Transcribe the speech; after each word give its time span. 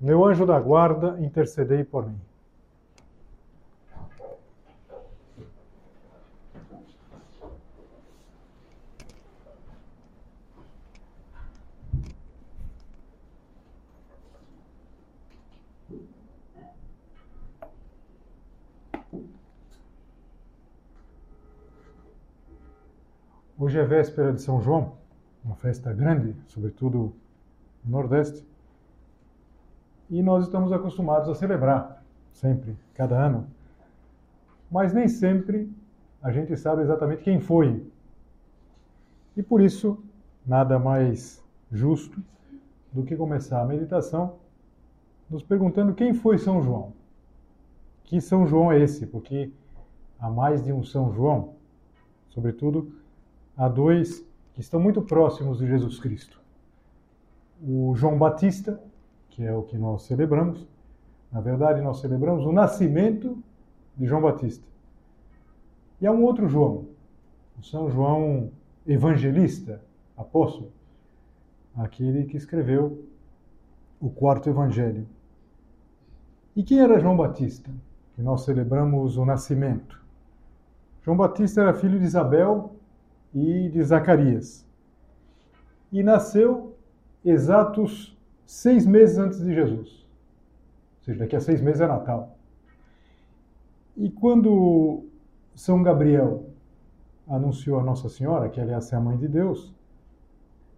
meu 0.00 0.24
anjo 0.24 0.46
da 0.46 0.58
guarda, 0.60 1.16
intercedei 1.20 1.82
por 1.84 2.06
mim. 2.08 2.18
Hoje 23.60 23.76
é 23.76 23.84
véspera 23.84 24.32
de 24.32 24.40
São 24.40 24.62
João, 24.62 24.94
uma 25.44 25.56
festa 25.56 25.92
grande, 25.92 26.34
sobretudo 26.46 27.12
no 27.84 27.90
Nordeste. 27.90 28.46
E 30.10 30.22
nós 30.22 30.44
estamos 30.44 30.72
acostumados 30.72 31.28
a 31.28 31.34
celebrar, 31.34 32.02
sempre, 32.32 32.76
cada 32.94 33.16
ano. 33.16 33.46
Mas 34.70 34.92
nem 34.92 35.08
sempre 35.08 35.70
a 36.22 36.30
gente 36.32 36.56
sabe 36.56 36.82
exatamente 36.82 37.22
quem 37.22 37.40
foi. 37.40 37.86
E 39.36 39.42
por 39.42 39.60
isso, 39.60 40.02
nada 40.46 40.78
mais 40.78 41.44
justo 41.70 42.22
do 42.92 43.02
que 43.04 43.16
começar 43.16 43.60
a 43.60 43.66
meditação 43.66 44.36
nos 45.28 45.42
perguntando 45.42 45.94
quem 45.94 46.14
foi 46.14 46.38
São 46.38 46.62
João. 46.62 46.92
Que 48.04 48.20
São 48.20 48.46
João 48.46 48.72
é 48.72 48.80
esse? 48.80 49.06
Porque 49.06 49.52
há 50.18 50.30
mais 50.30 50.64
de 50.64 50.72
um 50.72 50.82
São 50.82 51.12
João, 51.12 51.54
sobretudo 52.30 52.92
há 53.56 53.68
dois 53.68 54.24
que 54.54 54.60
estão 54.60 54.80
muito 54.80 55.02
próximos 55.02 55.58
de 55.58 55.66
Jesus 55.66 56.00
Cristo. 56.00 56.40
O 57.62 57.94
João 57.94 58.16
Batista, 58.16 58.80
que 59.38 59.44
é 59.44 59.54
o 59.54 59.62
que 59.62 59.78
nós 59.78 60.02
celebramos. 60.02 60.66
Na 61.30 61.40
verdade, 61.40 61.80
nós 61.80 62.00
celebramos 62.00 62.44
o 62.44 62.50
nascimento 62.50 63.40
de 63.96 64.04
João 64.04 64.20
Batista. 64.20 64.66
E 66.00 66.08
há 66.08 66.10
um 66.10 66.24
outro 66.24 66.48
João, 66.48 66.86
o 67.56 67.62
São 67.62 67.88
João 67.88 68.50
Evangelista, 68.84 69.80
apóstolo, 70.16 70.72
aquele 71.76 72.24
que 72.24 72.36
escreveu 72.36 73.04
o 74.00 74.10
quarto 74.10 74.50
evangelho. 74.50 75.06
E 76.56 76.64
quem 76.64 76.80
era 76.80 76.98
João 76.98 77.16
Batista? 77.16 77.70
Que 78.16 78.22
nós 78.22 78.40
celebramos 78.44 79.16
o 79.16 79.24
nascimento. 79.24 80.04
João 81.02 81.16
Batista 81.16 81.60
era 81.60 81.74
filho 81.74 82.00
de 82.00 82.06
Isabel 82.06 82.74
e 83.32 83.68
de 83.68 83.84
Zacarias. 83.84 84.66
E 85.92 86.02
nasceu 86.02 86.76
exatos 87.24 88.17
seis 88.48 88.86
meses 88.86 89.18
antes 89.18 89.38
de 89.40 89.54
Jesus. 89.54 89.90
Ou 89.90 91.04
seja, 91.04 91.18
daqui 91.18 91.36
a 91.36 91.40
seis 91.40 91.60
meses 91.60 91.82
é 91.82 91.86
Natal. 91.86 92.34
E 93.94 94.08
quando 94.08 95.04
São 95.54 95.82
Gabriel 95.82 96.46
anunciou 97.28 97.78
a 97.78 97.84
Nossa 97.84 98.08
Senhora, 98.08 98.48
que 98.48 98.58
aliás 98.58 98.90
é 98.90 98.96
a 98.96 99.00
mãe 99.00 99.18
de 99.18 99.28
Deus, 99.28 99.74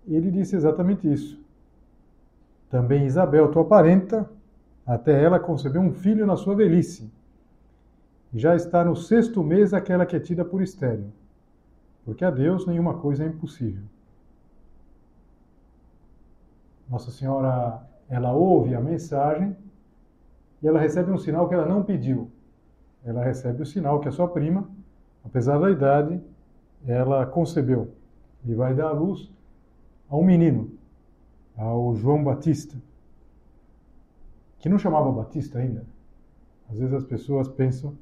ele 0.04 0.32
disse 0.32 0.56
exatamente 0.56 1.10
isso. 1.10 1.40
Também 2.68 3.06
Isabel, 3.06 3.52
tua 3.52 3.64
parenta, 3.64 4.28
até 4.84 5.22
ela 5.22 5.38
concebeu 5.38 5.80
um 5.80 5.92
filho 5.92 6.26
na 6.26 6.36
sua 6.36 6.56
velhice. 6.56 7.08
Já 8.34 8.56
está 8.56 8.84
no 8.84 8.96
sexto 8.96 9.44
mês 9.44 9.72
aquela 9.72 10.04
que 10.04 10.16
é 10.16 10.20
tida 10.20 10.44
por 10.44 10.60
estéreo, 10.60 11.12
porque 12.04 12.24
a 12.24 12.30
Deus 12.32 12.66
nenhuma 12.66 12.94
coisa 12.94 13.22
é 13.22 13.28
impossível. 13.28 13.84
Nossa 16.90 17.12
Senhora, 17.12 17.80
ela 18.08 18.32
ouve 18.32 18.74
a 18.74 18.80
mensagem 18.80 19.56
e 20.60 20.66
ela 20.66 20.80
recebe 20.80 21.12
um 21.12 21.18
sinal 21.18 21.48
que 21.48 21.54
ela 21.54 21.64
não 21.64 21.84
pediu. 21.84 22.28
Ela 23.04 23.22
recebe 23.22 23.62
o 23.62 23.66
sinal 23.66 24.00
que 24.00 24.08
a 24.08 24.12
sua 24.12 24.26
prima, 24.26 24.68
apesar 25.24 25.58
da 25.60 25.70
idade, 25.70 26.20
ela 26.84 27.24
concebeu 27.26 27.92
e 28.44 28.52
vai 28.54 28.74
dar 28.74 28.88
à 28.88 28.92
luz 28.92 29.30
a 30.08 30.16
um 30.16 30.24
menino, 30.24 30.72
ao 31.56 31.94
João 31.94 32.24
Batista, 32.24 32.76
que 34.58 34.68
não 34.68 34.78
chamava 34.78 35.12
Batista 35.12 35.60
ainda. 35.60 35.84
Às 36.68 36.78
vezes 36.78 36.92
as 36.92 37.04
pessoas 37.04 37.46
pensam 37.48 37.96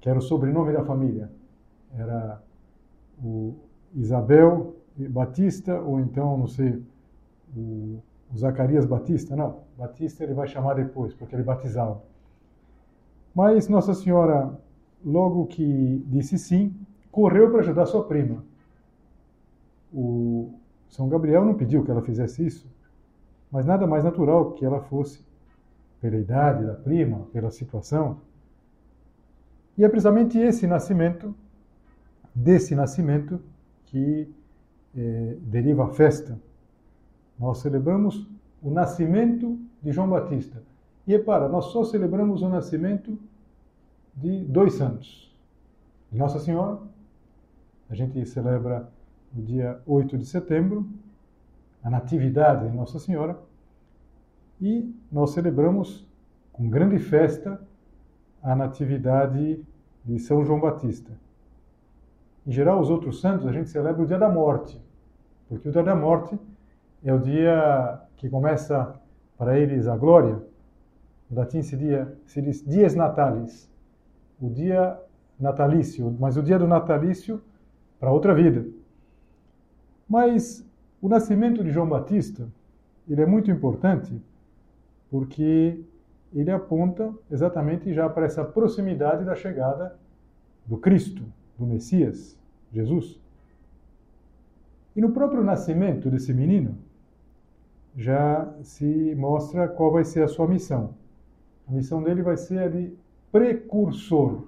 que 0.00 0.08
era 0.08 0.18
o 0.18 0.22
sobrenome 0.22 0.72
da 0.72 0.84
família. 0.84 1.30
Era 1.96 2.42
o 3.22 3.54
Isabel 3.94 4.76
Batista, 4.96 5.80
ou 5.80 5.98
então, 5.98 6.36
não 6.36 6.46
sei, 6.46 6.82
o 7.56 8.02
Zacarias 8.36 8.84
Batista, 8.84 9.36
não, 9.36 9.60
Batista 9.78 10.24
ele 10.24 10.34
vai 10.34 10.48
chamar 10.48 10.74
depois, 10.74 11.14
porque 11.14 11.34
ele 11.34 11.42
batizava. 11.42 12.02
Mas 13.34 13.68
Nossa 13.68 13.94
Senhora, 13.94 14.58
logo 15.04 15.46
que 15.46 16.04
disse 16.08 16.38
sim, 16.38 16.74
correu 17.10 17.50
para 17.50 17.60
ajudar 17.60 17.86
sua 17.86 18.04
prima. 18.04 18.44
O 19.92 20.52
São 20.88 21.08
Gabriel 21.08 21.44
não 21.44 21.54
pediu 21.54 21.84
que 21.84 21.90
ela 21.90 22.02
fizesse 22.02 22.44
isso, 22.44 22.68
mas 23.50 23.64
nada 23.64 23.86
mais 23.86 24.02
natural 24.02 24.52
que 24.52 24.64
ela 24.64 24.80
fosse, 24.80 25.24
pela 26.00 26.16
idade 26.16 26.66
da 26.66 26.74
prima, 26.74 27.26
pela 27.32 27.50
situação. 27.50 28.18
E 29.78 29.84
é 29.84 29.88
precisamente 29.88 30.38
esse 30.38 30.66
nascimento, 30.66 31.34
desse 32.34 32.74
nascimento, 32.74 33.40
que 33.86 34.28
eh, 34.96 35.36
deriva 35.40 35.84
a 35.84 35.88
festa 35.88 36.38
nós 37.38 37.58
celebramos 37.58 38.26
o 38.62 38.70
nascimento 38.70 39.58
de 39.82 39.92
João 39.92 40.08
Batista. 40.08 40.62
E 41.06 41.12
repara, 41.12 41.48
nós 41.48 41.66
só 41.66 41.84
celebramos 41.84 42.42
o 42.42 42.48
nascimento 42.48 43.18
de 44.16 44.44
dois 44.44 44.74
santos. 44.74 45.34
Nossa 46.10 46.38
Senhora, 46.38 46.78
a 47.90 47.94
gente 47.94 48.24
celebra 48.24 48.88
no 49.32 49.42
dia 49.42 49.80
8 49.84 50.16
de 50.16 50.24
setembro, 50.24 50.88
a 51.82 51.90
Natividade 51.90 52.70
de 52.70 52.76
Nossa 52.76 52.98
Senhora, 52.98 53.38
e 54.60 54.94
nós 55.10 55.32
celebramos 55.32 56.06
com 56.52 56.70
grande 56.70 56.98
festa 56.98 57.60
a 58.42 58.54
Natividade 58.54 59.62
de 60.04 60.18
São 60.18 60.44
João 60.44 60.60
Batista. 60.60 61.10
Em 62.46 62.52
geral, 62.52 62.80
os 62.80 62.90
outros 62.90 63.20
santos 63.20 63.46
a 63.46 63.52
gente 63.52 63.68
celebra 63.68 64.02
o 64.02 64.06
dia 64.06 64.18
da 64.18 64.28
morte, 64.28 64.80
porque 65.48 65.68
o 65.68 65.72
dia 65.72 65.82
da 65.82 65.96
morte 65.96 66.38
é 67.04 67.12
o 67.12 67.18
dia 67.18 68.00
que 68.16 68.28
começa 68.28 68.98
para 69.36 69.58
eles 69.58 69.86
a 69.86 69.96
glória. 69.96 70.42
Em 71.30 71.34
latim 71.34 71.62
se, 71.62 71.76
dia, 71.76 72.16
se 72.26 72.40
diz 72.40 72.64
dies 72.64 72.94
natalis, 72.94 73.70
o 74.40 74.48
dia 74.48 74.98
natalício, 75.38 76.16
mas 76.18 76.36
o 76.36 76.42
dia 76.42 76.58
do 76.58 76.66
natalício 76.66 77.42
para 78.00 78.10
outra 78.10 78.34
vida. 78.34 78.66
Mas 80.08 80.66
o 81.00 81.08
nascimento 81.08 81.62
de 81.62 81.70
João 81.70 81.88
Batista, 81.88 82.48
ele 83.08 83.20
é 83.20 83.26
muito 83.26 83.50
importante 83.50 84.20
porque 85.10 85.78
ele 86.32 86.50
aponta 86.50 87.12
exatamente 87.30 87.92
já 87.92 88.08
para 88.08 88.26
essa 88.26 88.44
proximidade 88.44 89.24
da 89.24 89.34
chegada 89.34 89.96
do 90.66 90.76
Cristo, 90.78 91.22
do 91.58 91.66
Messias, 91.66 92.38
Jesus. 92.72 93.20
E 94.96 95.00
no 95.00 95.12
próprio 95.12 95.44
nascimento 95.44 96.10
desse 96.10 96.32
menino, 96.32 96.78
já 97.96 98.52
se 98.62 99.14
mostra 99.14 99.68
qual 99.68 99.92
vai 99.92 100.04
ser 100.04 100.22
a 100.22 100.28
sua 100.28 100.48
missão. 100.48 100.94
A 101.68 101.72
missão 101.72 102.02
dele 102.02 102.22
vai 102.22 102.36
ser 102.36 102.58
a 102.58 102.68
de 102.68 102.92
precursor. 103.30 104.44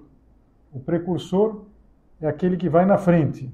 O 0.73 0.79
precursor 0.79 1.65
é 2.21 2.27
aquele 2.27 2.57
que 2.57 2.69
vai 2.69 2.85
na 2.85 2.97
frente, 2.97 3.51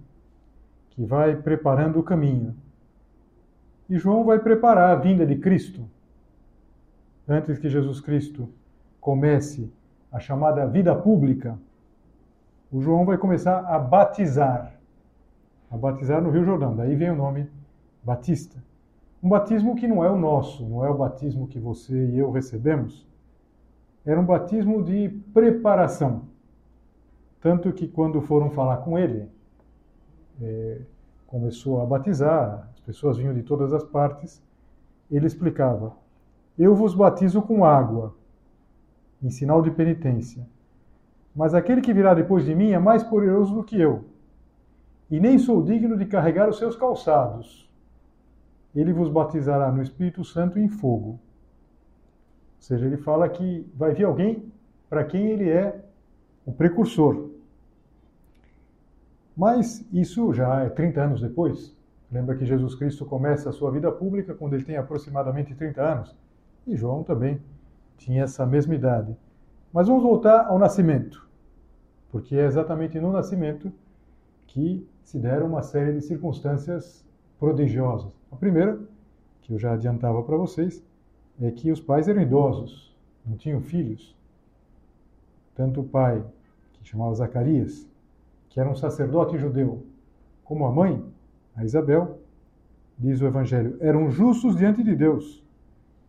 que 0.92 1.04
vai 1.04 1.36
preparando 1.36 2.00
o 2.00 2.04
caminho. 2.04 2.56
E 3.90 3.98
João 3.98 4.24
vai 4.24 4.40
preparar 4.40 4.92
a 4.92 5.00
vinda 5.00 5.26
de 5.26 5.36
Cristo. 5.36 5.88
Antes 7.28 7.60
que 7.60 7.70
Jesus 7.70 8.02
Cristo 8.02 8.50
comece 9.00 9.72
a 10.12 10.20
chamada 10.20 10.66
vida 10.66 10.96
pública, 10.96 11.58
o 12.72 12.82
João 12.82 13.06
vai 13.06 13.18
começar 13.18 13.60
a 13.60 13.78
batizar. 13.78 14.74
A 15.70 15.78
batizar 15.78 16.22
no 16.22 16.32
Rio 16.32 16.44
Jordão. 16.44 16.76
Daí 16.76 16.96
vem 16.96 17.12
o 17.12 17.16
nome 17.16 17.50
Batista. 18.04 18.58
Um 19.24 19.30
batismo 19.30 19.74
que 19.74 19.88
não 19.88 20.04
é 20.04 20.12
o 20.12 20.18
nosso, 20.18 20.68
não 20.68 20.84
é 20.84 20.90
o 20.90 20.98
batismo 20.98 21.48
que 21.48 21.58
você 21.58 21.96
e 22.08 22.20
eu 22.20 22.30
recebemos, 22.30 23.08
era 24.06 24.20
um 24.20 24.26
batismo 24.26 24.84
de 24.84 25.08
preparação. 25.34 26.24
Tanto 27.40 27.72
que 27.72 27.88
quando 27.88 28.22
foram 28.22 28.50
falar 28.50 28.78
com 28.78 29.00
ele, 29.00 29.30
é, 30.42 30.82
começou 31.26 31.82
a 31.82 31.86
batizar, 31.86 32.70
as 32.74 32.82
pessoas 32.82 33.18
vinham 33.18 33.34
de 33.34 33.44
todas 33.44 33.72
as 33.72 33.86
partes, 33.86 34.44
ele 35.10 35.26
explicava: 35.26 35.96
Eu 36.60 36.76
vos 36.76 36.94
batizo 36.94 37.42
com 37.42 37.64
água, 37.64 38.14
em 39.22 39.30
sinal 39.30 39.62
de 39.62 39.72
penitência. 39.72 40.46
Mas 41.34 41.54
aquele 41.54 41.80
que 41.80 41.94
virá 41.94 42.14
depois 42.14 42.44
de 42.44 42.54
mim 42.54 42.72
é 42.72 42.80
mais 42.80 43.04
poderoso 43.04 43.56
do 43.56 43.64
que 43.64 43.80
eu, 43.80 44.04
e 45.10 45.18
nem 45.18 45.40
sou 45.40 45.64
digno 45.64 45.98
de 45.98 46.06
carregar 46.06 46.50
os 46.50 46.58
seus 46.58 46.76
calçados. 46.76 47.72
Ele 48.76 48.92
vos 48.92 49.10
batizará 49.10 49.72
no 49.72 49.82
Espírito 49.82 50.24
Santo 50.24 50.58
e 50.58 50.64
em 50.64 50.70
fogo. 50.70 51.10
Ou 51.10 51.20
seja, 52.60 52.86
ele 52.86 52.98
fala 52.98 53.30
que 53.30 53.70
vai 53.76 53.94
vir 53.94 54.06
alguém 54.06 54.52
para 54.90 55.04
quem 55.04 55.28
ele 55.28 55.50
é 55.50 55.84
o 56.46 56.52
precursor. 56.52 57.30
Mas 59.36 59.86
isso 59.92 60.34
já 60.34 60.62
é 60.62 60.70
30 60.70 61.02
anos 61.02 61.22
depois. 61.22 61.76
Lembra 62.12 62.36
que 62.36 62.46
Jesus 62.46 62.76
Cristo 62.76 63.06
começa 63.06 63.50
a 63.50 63.54
sua 63.54 63.72
vida 63.72 63.92
pública 63.92 64.36
quando 64.36 64.54
ele 64.54 64.64
tem 64.64 64.78
aproximadamente 64.78 65.56
30 65.56 65.82
anos. 65.82 66.16
E 66.68 66.76
João 66.76 67.04
também 67.04 67.42
tinha 67.98 68.24
essa 68.24 68.46
mesma 68.46 68.76
idade. 68.76 69.18
Mas 69.72 69.88
vamos 69.88 70.04
voltar 70.04 70.46
ao 70.46 70.60
nascimento, 70.60 71.28
porque 72.12 72.36
é 72.36 72.46
exatamente 72.46 73.00
no 73.00 73.12
nascimento 73.12 73.74
que 74.46 74.88
se 75.04 75.18
deram 75.18 75.48
uma 75.48 75.64
série 75.64 75.94
de 75.94 76.02
circunstâncias 76.02 77.04
prodigiosas. 77.40 78.14
A 78.34 78.36
primeira, 78.36 78.80
que 79.44 79.54
eu 79.54 79.60
já 79.60 79.74
adiantava 79.74 80.24
para 80.24 80.36
vocês, 80.36 80.84
é 81.40 81.52
que 81.52 81.72
os 81.72 81.80
pais 81.80 82.08
eram 82.08 82.20
idosos, 82.20 82.92
não 83.24 83.38
tinham 83.38 83.62
filhos. 83.62 84.18
Tanto 85.54 85.82
o 85.82 85.84
pai, 85.84 86.26
que 86.74 86.90
chamava 86.90 87.14
Zacarias, 87.14 87.88
que 88.50 88.60
era 88.60 88.68
um 88.68 88.76
sacerdote 88.76 89.38
judeu, 89.38 89.86
como 90.44 90.66
a 90.66 90.72
mãe, 90.72 91.06
a 91.56 91.64
Isabel, 91.64 92.20
diz 92.98 93.22
o 93.22 93.28
Evangelho, 93.28 93.78
eram 93.80 94.10
justos 94.10 94.56
diante 94.56 94.84
de 94.84 94.96
Deus 94.96 95.44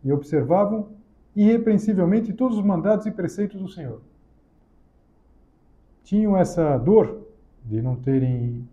e 0.03 0.11
observavam 0.11 0.89
irrepreensivelmente 1.35 2.33
todos 2.33 2.57
os 2.57 2.65
mandatos 2.65 3.05
e 3.05 3.11
preceitos 3.11 3.61
do 3.61 3.69
Senhor. 3.69 4.01
Tinham 6.03 6.35
essa 6.35 6.75
dor 6.79 7.27
de 7.63 7.83
não 7.83 7.95
terem 7.95 8.67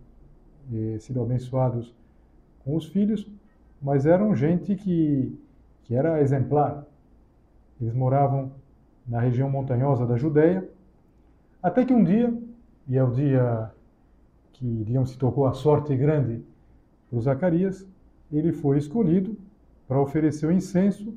eh, 0.73 0.97
sido 0.99 1.21
abençoados 1.21 1.95
com 2.65 2.77
os 2.77 2.87
filhos, 2.87 3.29
mas 3.83 4.07
eram 4.07 4.35
gente 4.35 4.77
que, 4.77 5.37
que 5.85 5.95
era 5.95 6.21
exemplar. 6.21 6.87
Eles 7.81 7.93
moravam 7.93 8.53
na 9.07 9.21
região 9.21 9.51
montanhosa 9.51 10.07
da 10.07 10.17
Judéia, 10.17 10.69
até 11.63 11.85
que 11.85 11.93
um 11.93 12.05
dia, 12.05 12.33
e 12.89 12.97
é 12.97 13.03
o 13.03 13.11
dia 13.11 13.71
que, 14.53 14.85
digamos, 14.85 15.11
se 15.11 15.19
tocou 15.19 15.47
a 15.47 15.53
sorte 15.53 15.97
grande 15.97 16.43
para 17.11 17.21
Zacarias, 17.21 17.87
ele 18.31 18.53
foi 18.53 18.79
escolhido 18.79 19.37
para 19.87 20.01
oferecer 20.01 20.47
o 20.47 20.53
incenso 20.53 21.15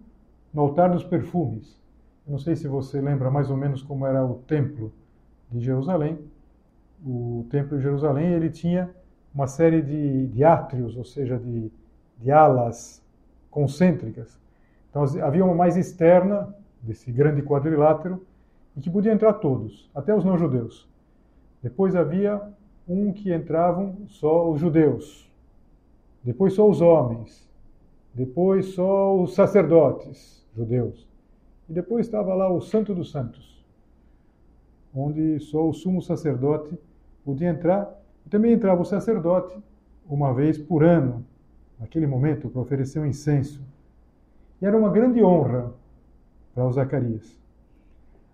no 0.53 0.61
altar 0.61 0.91
dos 0.91 1.03
perfumes. 1.03 1.79
Eu 2.25 2.31
não 2.31 2.39
sei 2.39 2.55
se 2.55 2.67
você 2.67 2.99
lembra 2.99 3.29
mais 3.29 3.49
ou 3.49 3.57
menos 3.57 3.81
como 3.81 4.05
era 4.05 4.25
o 4.25 4.35
templo 4.47 4.91
de 5.51 5.59
Jerusalém. 5.59 6.17
O 7.05 7.45
templo 7.49 7.77
de 7.77 7.83
Jerusalém 7.83 8.33
ele 8.33 8.49
tinha 8.49 8.89
uma 9.33 9.47
série 9.47 9.81
de, 9.81 10.27
de 10.27 10.43
átrios, 10.43 10.97
ou 10.97 11.03
seja, 11.03 11.37
de, 11.37 11.71
de 12.17 12.31
alas 12.31 13.01
concêntricas. 13.49 14.39
Então 14.89 15.03
havia 15.23 15.43
uma 15.43 15.55
mais 15.55 15.77
externa 15.77 16.55
desse 16.81 17.11
grande 17.11 17.41
quadrilátero 17.41 18.25
em 18.77 18.81
que 18.81 18.89
podiam 18.89 19.13
entrar 19.13 19.33
todos, 19.33 19.89
até 19.95 20.13
os 20.13 20.23
não-judeus. 20.23 20.87
Depois 21.61 21.95
havia 21.95 22.41
um 22.87 23.11
que 23.11 23.33
entravam 23.33 23.95
só 24.07 24.49
os 24.49 24.59
judeus, 24.59 25.31
depois 26.23 26.53
só 26.53 26.69
os 26.69 26.81
homens, 26.81 27.47
depois 28.13 28.67
só 28.73 29.15
os 29.19 29.33
sacerdotes, 29.33 30.45
judeus. 30.55 31.07
E 31.67 31.73
depois 31.73 32.05
estava 32.05 32.33
lá 32.33 32.49
o 32.49 32.61
Santo 32.61 32.93
dos 32.93 33.11
Santos, 33.11 33.63
onde 34.93 35.39
só 35.39 35.67
o 35.67 35.73
sumo 35.73 36.01
sacerdote 36.01 36.77
podia 37.23 37.49
entrar. 37.49 37.91
E 38.25 38.29
também 38.29 38.53
entrava 38.53 38.81
o 38.81 38.85
sacerdote 38.85 39.57
uma 40.07 40.33
vez 40.33 40.57
por 40.57 40.83
ano, 40.83 41.25
naquele 41.79 42.07
momento, 42.07 42.49
para 42.49 42.61
oferecer 42.61 42.99
um 42.99 43.05
incenso. 43.05 43.61
E 44.61 44.65
era 44.65 44.77
uma 44.77 44.89
grande 44.89 45.23
honra 45.23 45.73
para 46.53 46.65
o 46.65 46.71
Zacarias. 46.71 47.37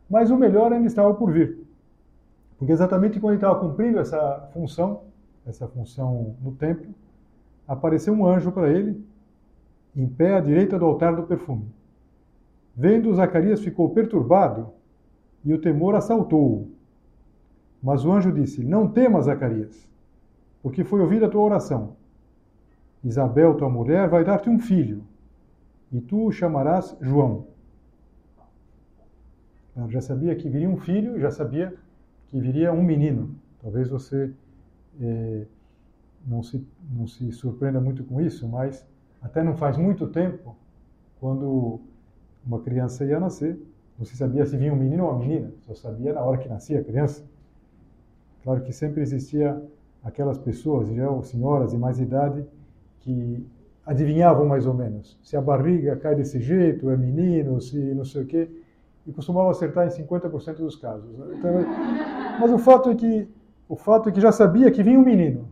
Mas 0.09 0.29
o 0.29 0.37
melhor 0.37 0.71
ainda 0.71 0.87
estava 0.87 1.13
por 1.13 1.31
vir. 1.31 1.57
Porque 2.57 2.71
exatamente 2.71 3.19
quando 3.19 3.33
ele 3.33 3.37
estava 3.37 3.59
cumprindo 3.59 3.99
essa 3.99 4.49
função, 4.53 5.01
essa 5.45 5.67
função 5.67 6.35
no 6.41 6.51
templo, 6.51 6.93
apareceu 7.67 8.13
um 8.13 8.25
anjo 8.25 8.51
para 8.51 8.69
ele, 8.69 9.03
em 9.95 10.07
pé 10.07 10.35
à 10.35 10.39
direita 10.39 10.77
do 10.77 10.85
altar 10.85 11.15
do 11.15 11.23
perfume. 11.23 11.65
Vendo, 12.75 13.13
Zacarias 13.13 13.61
ficou 13.61 13.89
perturbado 13.89 14.69
e 15.43 15.53
o 15.53 15.59
temor 15.59 15.95
assaltou-o. 15.95 16.69
Mas 17.81 18.05
o 18.05 18.11
anjo 18.11 18.31
disse: 18.31 18.63
Não 18.63 18.87
temas, 18.87 19.25
Zacarias, 19.25 19.87
porque 20.61 20.83
foi 20.83 21.01
ouvida 21.01 21.25
a 21.25 21.29
tua 21.29 21.41
oração. 21.41 21.95
Isabel, 23.03 23.55
tua 23.55 23.69
mulher, 23.69 24.07
vai 24.07 24.23
dar-te 24.23 24.49
um 24.49 24.59
filho, 24.59 25.03
e 25.91 25.99
tu 25.99 26.25
o 26.25 26.31
chamarás 26.31 26.95
João. 27.01 27.47
Eu 29.75 29.89
já 29.89 30.01
sabia 30.01 30.35
que 30.35 30.49
viria 30.49 30.69
um 30.69 30.77
filho, 30.77 31.19
já 31.19 31.31
sabia 31.31 31.73
que 32.27 32.39
viria 32.39 32.71
um 32.71 32.83
menino. 32.83 33.35
Talvez 33.61 33.89
você 33.89 34.31
é, 34.99 35.45
não, 36.25 36.43
se, 36.43 36.65
não 36.91 37.07
se 37.07 37.31
surpreenda 37.31 37.79
muito 37.79 38.03
com 38.03 38.21
isso, 38.21 38.47
mas 38.47 38.85
até 39.21 39.43
não 39.43 39.55
faz 39.55 39.77
muito 39.77 40.07
tempo, 40.07 40.55
quando 41.19 41.79
uma 42.45 42.59
criança 42.59 43.05
ia 43.05 43.19
nascer, 43.19 43.59
não 43.97 44.05
se 44.05 44.15
sabia 44.17 44.45
se 44.45 44.57
vinha 44.57 44.73
um 44.73 44.75
menino 44.75 45.05
ou 45.05 45.11
uma 45.11 45.19
menina, 45.19 45.51
só 45.61 45.75
sabia 45.75 46.13
na 46.13 46.21
hora 46.21 46.37
que 46.37 46.49
nascia 46.49 46.79
a 46.79 46.83
criança. 46.83 47.23
Claro 48.43 48.61
que 48.61 48.73
sempre 48.73 49.01
existia 49.01 49.61
aquelas 50.03 50.37
pessoas, 50.37 50.89
já 50.89 51.21
senhoras 51.21 51.71
de 51.71 51.77
mais 51.77 51.99
idade, 51.99 52.43
que 53.01 53.45
adivinhavam 53.85 54.45
mais 54.45 54.65
ou 54.65 54.73
menos 54.73 55.19
se 55.21 55.35
a 55.35 55.41
barriga 55.41 55.95
cai 55.97 56.15
desse 56.15 56.39
jeito, 56.39 56.89
é 56.89 56.97
menino, 56.97 57.59
se 57.59 57.77
não 57.93 58.05
sei 58.05 58.23
o 58.23 58.25
quê, 58.25 58.49
e 59.05 59.11
costumavam 59.11 59.49
acertar 59.49 59.87
em 59.87 59.89
50% 59.89 60.57
dos 60.57 60.75
casos. 60.75 61.17
Né? 61.17 61.35
Então, 61.37 61.51
mas 62.39 62.51
o 62.51 62.57
fato 62.57 62.89
é 62.89 62.95
que 62.95 63.27
o 63.67 63.75
fato 63.75 64.09
é 64.09 64.11
que 64.11 64.21
já 64.21 64.31
sabia 64.31 64.69
que 64.69 64.83
vinha 64.83 64.99
um 64.99 65.03
menino 65.03 65.47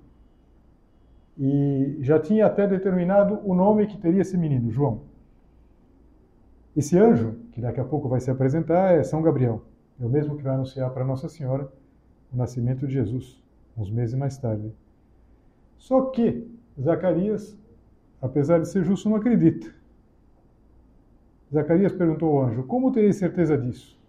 e 1.37 1.97
já 2.01 2.19
tinha 2.19 2.45
até 2.45 2.67
determinado 2.67 3.39
o 3.45 3.55
nome 3.55 3.87
que 3.87 3.97
teria 3.97 4.21
esse 4.21 4.37
menino, 4.37 4.69
João. 4.69 5.01
Esse 6.75 6.97
anjo, 6.97 7.35
que 7.53 7.61
daqui 7.61 7.79
a 7.79 7.85
pouco 7.85 8.09
vai 8.09 8.19
se 8.19 8.29
apresentar, 8.29 8.93
é 8.93 9.03
São 9.03 9.21
Gabriel. 9.21 9.63
É 9.99 10.05
o 10.05 10.09
mesmo 10.09 10.35
que 10.35 10.43
vai 10.43 10.53
anunciar 10.53 10.89
para 10.91 11.05
Nossa 11.05 11.29
Senhora 11.29 11.71
o 12.31 12.37
nascimento 12.37 12.85
de 12.85 12.93
Jesus, 12.93 13.41
uns 13.77 13.89
meses 13.89 14.15
mais 14.15 14.37
tarde. 14.37 14.71
Só 15.77 16.01
que 16.07 16.45
Zacarias, 16.81 17.57
apesar 18.21 18.59
de 18.59 18.69
ser 18.69 18.83
justo, 18.83 19.09
não 19.09 19.17
acredita. 19.17 19.67
Zacarias 21.51 21.91
perguntou 21.91 22.37
ao 22.37 22.45
anjo: 22.45 22.63
Como 22.63 22.91
terei 22.91 23.11
certeza 23.11 23.57
disso? 23.57 23.99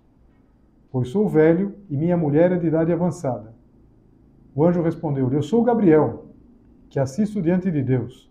Pois 0.93 1.09
sou 1.09 1.29
velho 1.29 1.75
e 1.89 1.97
minha 1.97 2.17
mulher 2.17 2.53
é 2.53 2.57
de 2.57 2.67
idade 2.67 2.93
avançada. 2.93 3.55
O 4.55 4.65
anjo 4.65 4.83
respondeu-lhe: 4.83 5.37
Eu 5.37 5.43
sou 5.43 5.62
Gabriel, 5.62 6.27
que 6.89 6.99
assisto 6.99 7.41
diante 7.41 7.71
de 7.71 7.83
Deus, 7.83 8.31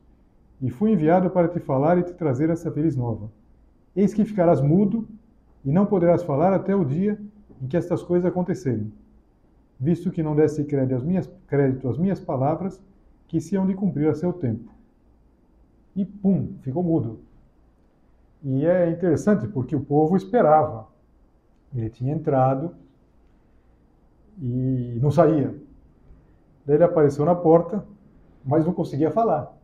e 0.61 0.69
fui 0.69 0.91
enviado 0.91 1.29
para 1.29 1.47
te 1.47 1.59
falar 1.59 1.97
e 1.97 2.03
te 2.03 2.13
trazer 2.13 2.49
essa 2.49 2.71
feliz 2.71 2.95
nova. 2.95 3.31
Eis 3.95 4.13
que 4.13 4.25
ficarás 4.25 4.61
mudo 4.61 5.07
e 5.65 5.71
não 5.71 5.85
poderás 5.85 6.23
falar 6.23 6.53
até 6.53 6.75
o 6.75 6.85
dia 6.85 7.19
em 7.61 7.67
que 7.67 7.75
estas 7.75 8.01
coisas 8.01 8.25
acontecerem, 8.25 8.91
visto 9.79 10.11
que 10.11 10.23
não 10.23 10.35
desse 10.35 10.63
crédito 10.63 10.95
às 10.95 11.03
minhas, 11.03 11.29
crédito 11.47 11.89
às 11.89 11.97
minhas 11.97 12.19
palavras, 12.19 12.81
que 13.29 13.39
se 13.39 13.55
hão 13.55 13.65
de 13.65 13.75
cumprir 13.75 14.09
a 14.09 14.15
seu 14.15 14.33
tempo. 14.33 14.69
E 15.95 16.03
pum, 16.03 16.55
ficou 16.61 16.83
mudo. 16.83 17.21
E 18.43 18.65
é 18.65 18.89
interessante 18.89 19.47
porque 19.47 19.75
o 19.75 19.85
povo 19.85 20.17
esperava. 20.17 20.87
Ele 21.73 21.89
tinha 21.89 22.11
entrado 22.11 22.73
e 24.41 24.97
não 25.01 25.11
saía. 25.11 25.55
Daí 26.65 26.77
ele 26.77 26.83
apareceu 26.83 27.23
na 27.23 27.35
porta, 27.35 27.85
mas 28.43 28.65
não 28.65 28.73
conseguia 28.73 29.11
falar. 29.11 29.55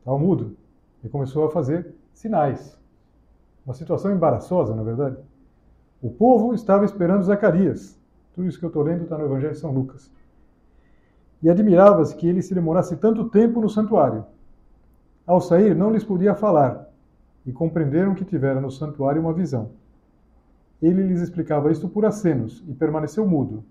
Estava 0.00 0.18
mudo. 0.18 0.56
E 1.04 1.08
começou 1.08 1.46
a 1.46 1.50
fazer 1.50 1.94
sinais. 2.12 2.76
Uma 3.64 3.74
situação 3.74 4.10
embaraçosa, 4.10 4.74
na 4.74 4.82
verdade. 4.82 5.18
O 6.02 6.10
povo 6.10 6.52
estava 6.52 6.84
esperando 6.84 7.22
Zacarias. 7.22 7.96
Tudo 8.34 8.48
isso 8.48 8.58
que 8.58 8.64
eu 8.64 8.68
estou 8.68 8.82
lendo 8.82 9.04
está 9.04 9.16
no 9.16 9.24
Evangelho 9.24 9.52
de 9.52 9.58
São 9.60 9.70
Lucas. 9.70 10.10
E 11.46 11.48
admirava-se 11.48 12.16
que 12.16 12.26
ele 12.26 12.42
se 12.42 12.52
demorasse 12.52 12.96
tanto 12.96 13.28
tempo 13.28 13.60
no 13.60 13.70
santuário. 13.70 14.26
Ao 15.24 15.40
sair, 15.40 15.76
não 15.76 15.92
lhes 15.92 16.02
podia 16.02 16.34
falar, 16.34 16.90
e 17.46 17.52
compreenderam 17.52 18.16
que 18.16 18.24
tivera 18.24 18.60
no 18.60 18.68
santuário 18.68 19.22
uma 19.22 19.32
visão. 19.32 19.70
ele 20.82 21.04
lhes 21.04 21.20
explicava 21.20 21.70
isto 21.70 21.88
por 21.88 22.04
acenos 22.04 22.64
e 22.66 22.74
permaneceu 22.74 23.24
mudo. 23.24 23.62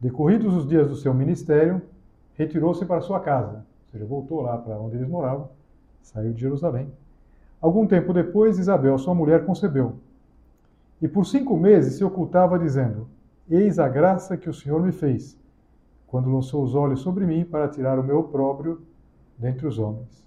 Decorridos 0.00 0.52
os 0.56 0.66
dias 0.66 0.88
do 0.88 0.96
seu 0.96 1.14
ministério, 1.14 1.80
retirou-se 2.34 2.84
para 2.86 3.00
sua 3.00 3.20
casa, 3.20 3.58
ou 3.58 3.92
seja, 3.92 4.04
voltou 4.04 4.40
lá 4.40 4.58
para 4.58 4.80
onde 4.80 4.96
eles 4.96 5.08
moravam, 5.08 5.48
saiu 6.02 6.32
de 6.32 6.40
Jerusalém. 6.40 6.92
Algum 7.60 7.86
tempo 7.86 8.12
depois, 8.12 8.58
Isabel, 8.58 8.98
sua 8.98 9.14
mulher, 9.14 9.46
concebeu. 9.46 9.94
E 11.00 11.06
por 11.06 11.24
cinco 11.24 11.56
meses 11.56 11.94
se 11.94 12.04
ocultava, 12.04 12.58
dizendo: 12.58 13.06
Eis 13.48 13.78
a 13.78 13.88
graça 13.88 14.36
que 14.36 14.50
o 14.50 14.54
Senhor 14.54 14.82
me 14.82 14.90
fez, 14.90 15.40
quando 16.12 16.30
lançou 16.30 16.62
os 16.62 16.74
olhos 16.74 17.00
sobre 17.00 17.24
mim 17.24 17.42
para 17.42 17.66
tirar 17.66 17.98
o 17.98 18.04
meu 18.04 18.24
próprio 18.24 18.82
dentre 19.38 19.66
os 19.66 19.78
homens. 19.78 20.22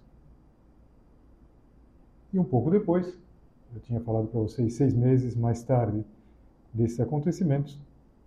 E 2.33 2.39
um 2.39 2.43
pouco 2.43 2.71
depois, 2.71 3.15
eu 3.71 3.79
tinha 3.81 4.01
falado 4.01 4.25
para 4.25 4.39
vocês, 4.39 4.73
seis 4.73 4.95
meses 4.95 5.35
mais 5.35 5.61
tarde 5.61 6.03
desses 6.73 6.99
acontecimentos, 6.99 7.79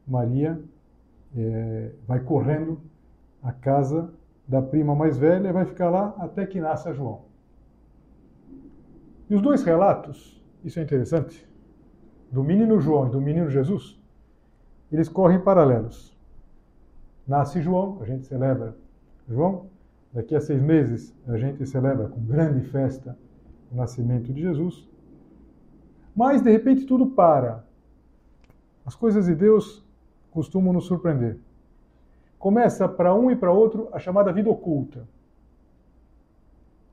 Maria 0.07 0.63
é, 1.37 1.91
vai 2.07 2.21
correndo 2.21 2.81
à 3.43 3.51
casa 3.51 4.15
da 4.47 4.63
prima 4.63 4.95
mais 4.95 5.19
velha 5.19 5.49
e 5.49 5.53
vai 5.53 5.65
ficar 5.65 5.91
lá 5.91 6.15
até 6.17 6.47
que 6.47 6.61
nasça 6.61 6.95
João. 6.95 7.23
E 9.29 9.35
os 9.35 9.43
dois 9.43 9.65
relatos, 9.65 10.41
isso 10.65 10.79
é 10.79 10.83
interessante, 10.85 11.45
do 12.31 12.45
menino 12.45 12.79
João 12.79 13.09
e 13.09 13.11
do 13.11 13.21
menino 13.21 13.51
Jesus, 13.51 14.01
eles 14.93 15.09
correm 15.09 15.41
paralelos. 15.41 16.18
Nasce 17.29 17.61
João, 17.61 17.99
a 18.01 18.07
gente 18.07 18.25
celebra 18.25 18.75
João, 19.29 19.67
daqui 20.11 20.35
a 20.35 20.41
seis 20.41 20.63
meses 20.63 21.15
a 21.27 21.37
gente 21.37 21.67
celebra 21.67 22.09
com 22.09 22.25
grande 22.25 22.63
festa 22.63 23.19
o 23.71 23.77
nascimento 23.77 24.33
de 24.33 24.41
Jesus. 24.41 24.89
Mas 26.17 26.41
de 26.41 26.51
repente 26.51 26.87
tudo 26.87 27.09
para. 27.09 27.67
As 28.87 28.95
coisas 28.95 29.27
de 29.27 29.35
Deus 29.35 29.85
costumam 30.31 30.73
nos 30.73 30.87
surpreender. 30.87 31.39
Começa 32.39 32.89
para 32.89 33.15
um 33.15 33.31
e 33.31 33.37
para 33.37 33.53
outro 33.53 33.91
a 33.93 33.99
chamada 33.99 34.33
vida 34.33 34.49
oculta. 34.49 35.07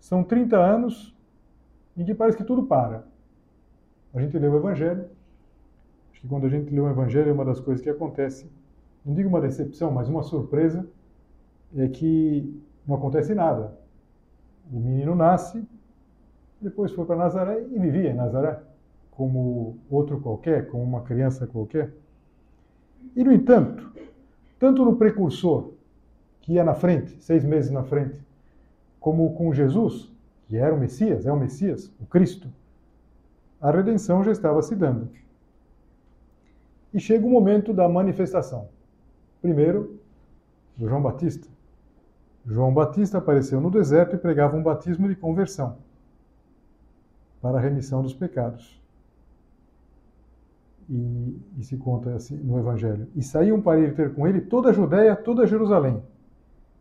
São 0.01 0.21
30 0.21 0.57
anos 0.57 1.15
em 1.95 2.03
que 2.03 2.13
parece 2.13 2.37
que 2.37 2.43
tudo 2.43 2.63
para. 2.63 3.07
A 4.13 4.19
gente 4.19 4.37
lê 4.37 4.49
o 4.49 4.57
Evangelho. 4.57 5.09
Acho 6.11 6.19
que 6.19 6.27
quando 6.27 6.45
a 6.45 6.49
gente 6.49 6.69
lê 6.73 6.81
o 6.81 6.89
Evangelho, 6.89 7.33
uma 7.33 7.45
das 7.45 7.61
coisas 7.61 7.81
que 7.81 7.89
acontece, 7.89 8.51
não 9.05 9.13
digo 9.13 9.29
uma 9.29 9.39
decepção, 9.39 9.91
mas 9.91 10.09
uma 10.09 10.23
surpresa, 10.23 10.87
é 11.77 11.87
que 11.87 12.59
não 12.87 12.95
acontece 12.95 13.35
nada. 13.35 13.77
O 14.71 14.79
menino 14.79 15.13
nasce, 15.13 15.63
depois 16.59 16.91
foi 16.91 17.05
para 17.05 17.15
Nazaré 17.15 17.61
e 17.71 17.77
vivia 17.77 18.09
em 18.09 18.15
Nazaré, 18.15 18.59
como 19.11 19.77
outro 19.89 20.19
qualquer, 20.19 20.67
como 20.67 20.83
uma 20.83 21.01
criança 21.01 21.45
qualquer. 21.45 21.93
E, 23.15 23.23
no 23.23 23.31
entanto, 23.31 23.91
tanto 24.57 24.83
no 24.83 24.95
precursor, 24.95 25.73
que 26.41 26.53
ia 26.53 26.63
na 26.63 26.73
frente, 26.73 27.21
seis 27.21 27.43
meses 27.43 27.71
na 27.71 27.83
frente, 27.83 28.19
como 28.99 29.33
com 29.35 29.53
Jesus, 29.53 30.11
que 30.47 30.57
era 30.57 30.73
o 30.73 30.79
Messias, 30.79 31.25
é 31.25 31.31
o 31.31 31.39
Messias, 31.39 31.91
o 31.99 32.05
Cristo, 32.05 32.49
a 33.61 33.71
redenção 33.71 34.23
já 34.23 34.31
estava 34.31 34.61
se 34.61 34.75
dando. 34.75 35.09
E 36.93 36.99
chega 36.99 37.25
o 37.25 37.29
momento 37.29 37.73
da 37.73 37.89
manifestação. 37.89 38.69
Primeiro, 39.41 39.99
do 40.77 40.87
João 40.87 41.01
Batista. 41.01 41.47
João 42.45 42.73
Batista 42.73 43.17
apareceu 43.17 43.59
no 43.59 43.71
deserto 43.71 44.15
e 44.15 44.19
pregava 44.19 44.55
um 44.55 44.61
batismo 44.61 45.07
de 45.07 45.15
conversão 45.15 45.77
para 47.41 47.57
a 47.57 47.61
remissão 47.61 48.01
dos 48.01 48.13
pecados. 48.13 48.81
E, 50.87 51.41
e, 51.57 51.63
se 51.63 51.77
conta 51.77 52.13
assim 52.13 52.37
no 52.37 52.59
Evangelho. 52.59 53.07
E 53.15 53.23
saíam 53.23 53.59
para 53.59 53.79
ir 53.79 53.95
ter 53.95 54.13
com 54.13 54.27
ele 54.27 54.41
toda 54.41 54.69
a 54.69 54.73
Judéia, 54.73 55.15
toda 55.15 55.47
Jerusalém. 55.47 56.03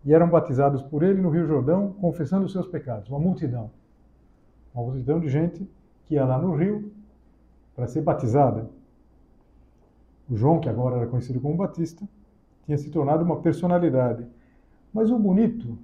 E 0.04 0.12
eram 0.12 0.28
batizados 0.28 0.82
por 0.82 1.02
ele 1.02 1.22
no 1.22 1.30
Rio 1.30 1.46
Jordão, 1.46 1.94
confessando 2.00 2.44
os 2.44 2.52
seus 2.52 2.66
pecados. 2.66 3.08
Uma 3.08 3.18
multidão. 3.18 3.70
Uma 4.74 4.84
multidão 4.84 5.18
de 5.18 5.28
gente 5.28 5.66
que 6.04 6.14
ia 6.14 6.24
lá 6.26 6.38
no 6.38 6.54
rio 6.54 6.92
para 7.74 7.86
ser 7.86 8.02
batizada. 8.02 8.68
O 10.28 10.36
João, 10.36 10.60
que 10.60 10.68
agora 10.68 10.96
era 10.96 11.06
conhecido 11.06 11.40
como 11.40 11.56
Batista, 11.56 12.06
tinha 12.64 12.78
se 12.78 12.90
tornado 12.90 13.24
uma 13.24 13.40
personalidade. 13.40 14.26
Mas 14.92 15.10
o 15.10 15.18
bonito, 15.18 15.78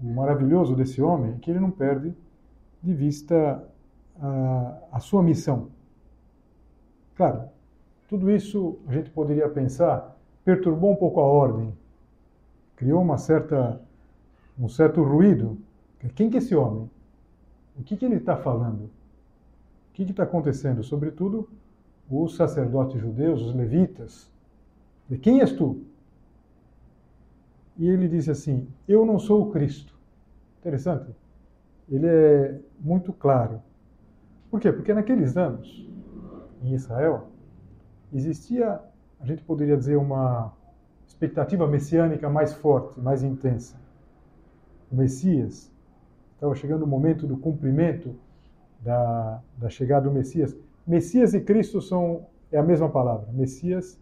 o 0.00 0.06
maravilhoso 0.06 0.74
desse 0.74 1.00
homem 1.00 1.32
é 1.32 1.38
que 1.38 1.50
ele 1.50 1.60
não 1.60 1.70
perde 1.70 2.14
de 2.82 2.94
vista 2.94 3.62
a, 4.20 4.78
a 4.92 5.00
sua 5.00 5.22
missão. 5.22 5.68
Claro, 7.14 7.44
tudo 8.08 8.30
isso 8.30 8.78
a 8.86 8.92
gente 8.92 9.10
poderia 9.10 9.48
pensar 9.48 10.16
perturbou 10.46 10.92
um 10.92 10.96
pouco 10.96 11.18
a 11.18 11.24
ordem, 11.24 11.76
criou 12.76 13.02
uma 13.02 13.18
certa, 13.18 13.80
um 14.56 14.68
certo 14.68 15.02
ruído. 15.02 15.58
Quem 16.14 16.30
que 16.30 16.36
é 16.36 16.38
esse 16.38 16.54
homem? 16.54 16.88
O 17.76 17.82
que, 17.82 17.96
que 17.96 18.04
ele 18.04 18.14
está 18.14 18.36
falando? 18.36 18.84
O 18.84 19.92
que 19.92 20.04
está 20.04 20.22
acontecendo? 20.22 20.84
Sobretudo 20.84 21.48
os 22.08 22.36
sacerdotes 22.36 23.00
judeus, 23.00 23.42
os 23.42 23.56
levitas. 23.56 24.30
De 25.08 25.18
quem 25.18 25.40
és 25.40 25.50
tu? 25.50 25.82
E 27.78 27.88
ele 27.88 28.08
disse 28.08 28.30
assim: 28.30 28.68
Eu 28.86 29.04
não 29.04 29.18
sou 29.18 29.42
o 29.42 29.50
Cristo. 29.50 29.98
Interessante. 30.60 31.14
Ele 31.88 32.06
é 32.06 32.58
muito 32.80 33.12
claro. 33.12 33.62
Por 34.50 34.60
quê? 34.60 34.72
Porque 34.72 34.92
naqueles 34.92 35.36
anos, 35.36 35.88
em 36.62 36.74
Israel, 36.74 37.28
existia, 38.12 38.80
a 39.20 39.26
gente 39.26 39.42
poderia 39.44 39.76
dizer, 39.76 39.96
uma 39.96 40.52
expectativa 41.06 41.66
messiânica 41.66 42.28
mais 42.28 42.52
forte, 42.52 43.00
mais 43.00 43.22
intensa. 43.22 43.76
O 44.90 44.96
Messias 44.96 45.72
estava 46.34 46.54
chegando 46.54 46.82
o 46.82 46.86
momento 46.86 47.26
do 47.26 47.36
cumprimento 47.36 48.16
da, 48.80 49.42
da 49.56 49.68
chegada 49.68 50.08
do 50.08 50.14
Messias. 50.14 50.56
Messias 50.86 51.34
e 51.34 51.40
Cristo 51.40 51.80
são 51.80 52.26
é 52.50 52.58
a 52.58 52.62
mesma 52.62 52.88
palavra. 52.88 53.28
Messias 53.32 54.00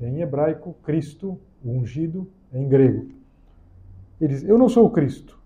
é 0.00 0.08
em 0.08 0.20
hebraico, 0.20 0.74
Cristo, 0.82 1.38
o 1.64 1.70
ungido, 1.70 2.28
em 2.52 2.68
grego. 2.68 3.08
Ele 4.20 4.34
diz: 4.34 4.44
Eu 4.44 4.58
não 4.58 4.68
sou 4.68 4.86
o 4.86 4.90
Cristo. 4.90 5.38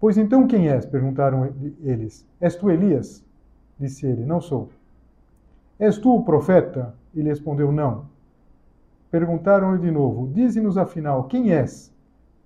Pois 0.00 0.16
então 0.16 0.46
quem 0.46 0.68
és? 0.68 0.86
perguntaram 0.86 1.52
eles. 1.82 2.26
És 2.40 2.54
tu 2.54 2.70
Elias? 2.70 3.24
Disse 3.78 4.06
ele: 4.06 4.24
Não 4.24 4.40
sou. 4.40 4.68
És 5.78 5.98
tu 5.98 6.14
o 6.14 6.24
profeta? 6.24 6.94
Ele 7.14 7.28
respondeu: 7.28 7.72
Não. 7.72 8.06
Perguntaram-lhe 9.10 9.80
de 9.80 9.90
novo: 9.90 10.28
Dize-nos 10.28 10.76
afinal 10.76 11.24
quem 11.24 11.52
és, 11.52 11.92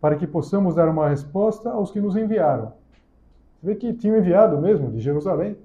para 0.00 0.16
que 0.16 0.26
possamos 0.26 0.74
dar 0.74 0.88
uma 0.88 1.08
resposta 1.08 1.70
aos 1.70 1.90
que 1.90 2.00
nos 2.00 2.16
enviaram. 2.16 2.72
Você 3.60 3.66
vê 3.66 3.74
que 3.74 3.92
tinham 3.92 4.16
enviado 4.16 4.60
mesmo 4.60 4.90
de 4.90 5.00
Jerusalém. 5.00 5.56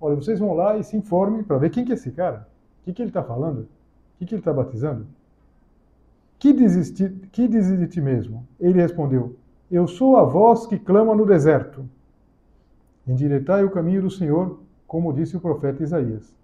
Olha, 0.00 0.16
vocês 0.16 0.40
vão 0.40 0.52
lá 0.52 0.76
e 0.76 0.82
se 0.82 0.96
informem 0.96 1.44
para 1.44 1.58
ver 1.58 1.70
quem 1.70 1.84
que 1.84 1.92
é 1.92 1.94
esse 1.94 2.10
cara. 2.10 2.48
O 2.80 2.84
que, 2.84 2.92
que 2.92 3.02
ele 3.02 3.10
está 3.10 3.22
falando? 3.22 3.60
O 3.60 3.68
que, 4.18 4.26
que 4.26 4.34
ele 4.34 4.40
está 4.40 4.52
batizando? 4.52 5.06
Que 6.42 6.52
que 7.30 7.46
dizes 7.46 7.78
de 7.78 7.86
ti 7.86 8.00
mesmo? 8.00 8.44
Ele 8.58 8.82
respondeu: 8.82 9.36
Eu 9.70 9.86
sou 9.86 10.16
a 10.16 10.24
voz 10.24 10.66
que 10.66 10.76
clama 10.76 11.14
no 11.14 11.24
deserto. 11.24 11.88
Endireitai 13.06 13.62
o 13.62 13.70
caminho 13.70 14.02
do 14.02 14.10
Senhor, 14.10 14.58
como 14.84 15.12
disse 15.12 15.36
o 15.36 15.40
profeta 15.40 15.84
Isaías. 15.84 16.34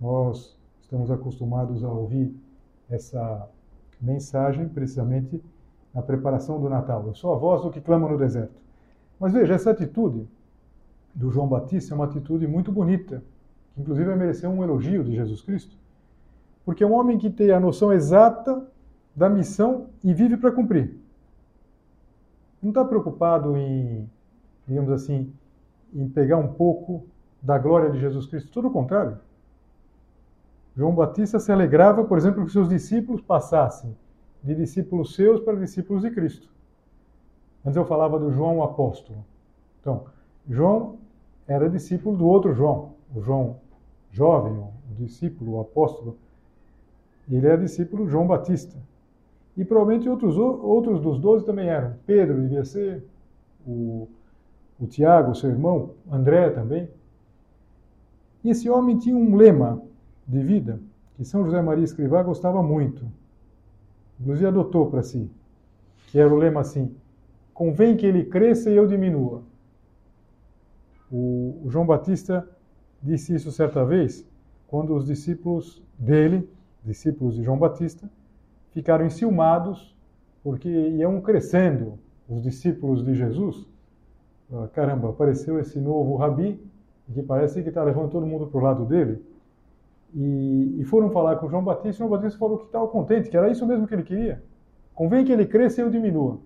Nós 0.00 0.56
estamos 0.82 1.10
acostumados 1.10 1.82
a 1.82 1.88
ouvir 1.88 2.32
essa 2.88 3.50
mensagem 4.00 4.68
precisamente 4.68 5.42
na 5.92 6.00
preparação 6.00 6.60
do 6.60 6.68
Natal. 6.68 7.04
Eu 7.08 7.14
sou 7.14 7.34
a 7.34 7.36
voz 7.36 7.62
do 7.62 7.72
que 7.72 7.80
clama 7.80 8.08
no 8.08 8.16
deserto. 8.16 8.62
Mas 9.18 9.32
veja, 9.32 9.54
essa 9.54 9.72
atitude 9.72 10.28
do 11.12 11.28
João 11.28 11.48
Batista 11.48 11.92
é 11.92 11.96
uma 11.96 12.04
atitude 12.04 12.46
muito 12.46 12.70
bonita, 12.70 13.20
que 13.74 13.80
inclusive 13.80 14.06
vai 14.06 14.16
merecer 14.16 14.48
um 14.48 14.62
elogio 14.62 15.02
de 15.02 15.16
Jesus 15.16 15.42
Cristo. 15.42 15.76
Porque 16.64 16.82
é 16.82 16.86
um 16.86 16.94
homem 16.94 17.18
que 17.18 17.30
tem 17.30 17.50
a 17.50 17.60
noção 17.60 17.92
exata 17.92 18.66
da 19.14 19.28
missão 19.28 19.88
e 20.02 20.12
vive 20.12 20.36
para 20.36 20.50
cumprir. 20.50 20.98
Não 22.62 22.70
está 22.70 22.84
preocupado 22.84 23.56
em, 23.56 24.08
digamos 24.66 24.90
assim, 24.90 25.32
em 25.94 26.08
pegar 26.08 26.38
um 26.38 26.48
pouco 26.48 27.04
da 27.40 27.58
glória 27.58 27.90
de 27.90 28.00
Jesus 28.00 28.26
Cristo. 28.26 28.50
Tudo 28.50 28.68
o 28.68 28.70
contrário. 28.70 29.18
João 30.76 30.94
Batista 30.94 31.38
se 31.38 31.52
alegrava, 31.52 32.04
por 32.04 32.18
exemplo, 32.18 32.44
que 32.44 32.50
seus 32.50 32.68
discípulos 32.68 33.20
passassem 33.20 33.94
de 34.42 34.54
discípulos 34.54 35.14
seus 35.14 35.40
para 35.40 35.54
discípulos 35.56 36.02
de 36.02 36.10
Cristo. 36.10 36.48
Antes 37.64 37.76
eu 37.76 37.84
falava 37.84 38.18
do 38.18 38.32
João 38.32 38.62
apóstolo. 38.62 39.24
Então, 39.80 40.04
João 40.48 40.98
era 41.46 41.68
discípulo 41.68 42.16
do 42.16 42.26
outro 42.26 42.52
João, 42.52 42.92
o 43.14 43.22
João 43.22 43.56
jovem, 44.10 44.52
o 44.52 44.72
discípulo, 44.98 45.56
o 45.56 45.60
apóstolo 45.60 46.18
ele 47.30 47.46
era 47.46 47.58
discípulo 47.58 48.04
de 48.04 48.10
João 48.10 48.26
Batista. 48.26 48.76
E 49.56 49.64
provavelmente 49.64 50.08
outros, 50.08 50.36
outros 50.36 51.00
dos 51.00 51.18
doze 51.18 51.44
também 51.44 51.68
eram. 51.68 51.94
Pedro 52.06 52.40
devia 52.40 52.64
ser, 52.64 53.04
o, 53.66 54.08
o 54.80 54.86
Tiago, 54.86 55.34
seu 55.34 55.50
irmão, 55.50 55.90
André 56.10 56.50
também. 56.50 56.88
E 58.42 58.50
esse 58.50 58.68
homem 58.68 58.98
tinha 58.98 59.16
um 59.16 59.36
lema 59.36 59.80
de 60.26 60.42
vida 60.42 60.80
que 61.16 61.24
São 61.24 61.44
José 61.44 61.62
Maria 61.62 61.84
Escrivá 61.84 62.22
gostava 62.22 62.62
muito. 62.62 63.06
Inclusive 64.20 64.46
adotou 64.46 64.90
para 64.90 65.02
si, 65.02 65.30
que 66.08 66.18
era 66.18 66.32
o 66.32 66.36
lema 66.36 66.60
assim: 66.60 66.94
convém 67.52 67.96
que 67.96 68.06
ele 68.06 68.24
cresça 68.24 68.70
e 68.70 68.76
eu 68.76 68.86
diminua. 68.86 69.42
O, 71.10 71.60
o 71.64 71.70
João 71.70 71.86
Batista 71.86 72.48
disse 73.02 73.34
isso 73.34 73.52
certa 73.52 73.84
vez, 73.84 74.26
quando 74.66 74.94
os 74.94 75.06
discípulos 75.06 75.82
dele, 75.98 76.48
discípulos 76.84 77.34
de 77.34 77.42
João 77.42 77.58
Batista, 77.58 78.08
ficaram 78.72 79.06
enciumados 79.06 79.94
porque 80.42 80.68
iam 80.68 81.20
crescendo 81.20 81.98
os 82.28 82.42
discípulos 82.42 83.04
de 83.04 83.14
Jesus. 83.14 83.66
Ah, 84.52 84.68
caramba, 84.72 85.10
apareceu 85.10 85.58
esse 85.58 85.78
novo 85.80 86.16
rabi 86.16 86.60
que 87.12 87.22
parece 87.22 87.62
que 87.62 87.68
está 87.68 87.82
levando 87.82 88.10
todo 88.10 88.26
mundo 88.26 88.46
para 88.46 88.58
o 88.58 88.62
lado 88.62 88.84
dele. 88.84 89.22
E, 90.14 90.76
e, 90.80 90.84
foram 90.84 91.10
falar 91.10 91.36
com 91.36 91.48
João 91.48 91.64
Batista, 91.64 91.98
João 91.98 92.10
Batista 92.10 92.38
falou 92.38 92.58
que 92.58 92.66
estava 92.66 92.86
contente, 92.86 93.28
que 93.28 93.36
era 93.36 93.50
isso 93.50 93.66
mesmo 93.66 93.86
que 93.86 93.94
ele 93.94 94.04
queria. 94.04 94.42
Convém 94.94 95.24
que 95.24 95.32
ele 95.32 95.44
cresça 95.44 95.80
e 95.80 95.84
eu 95.84 95.90
diminua. 95.90 96.38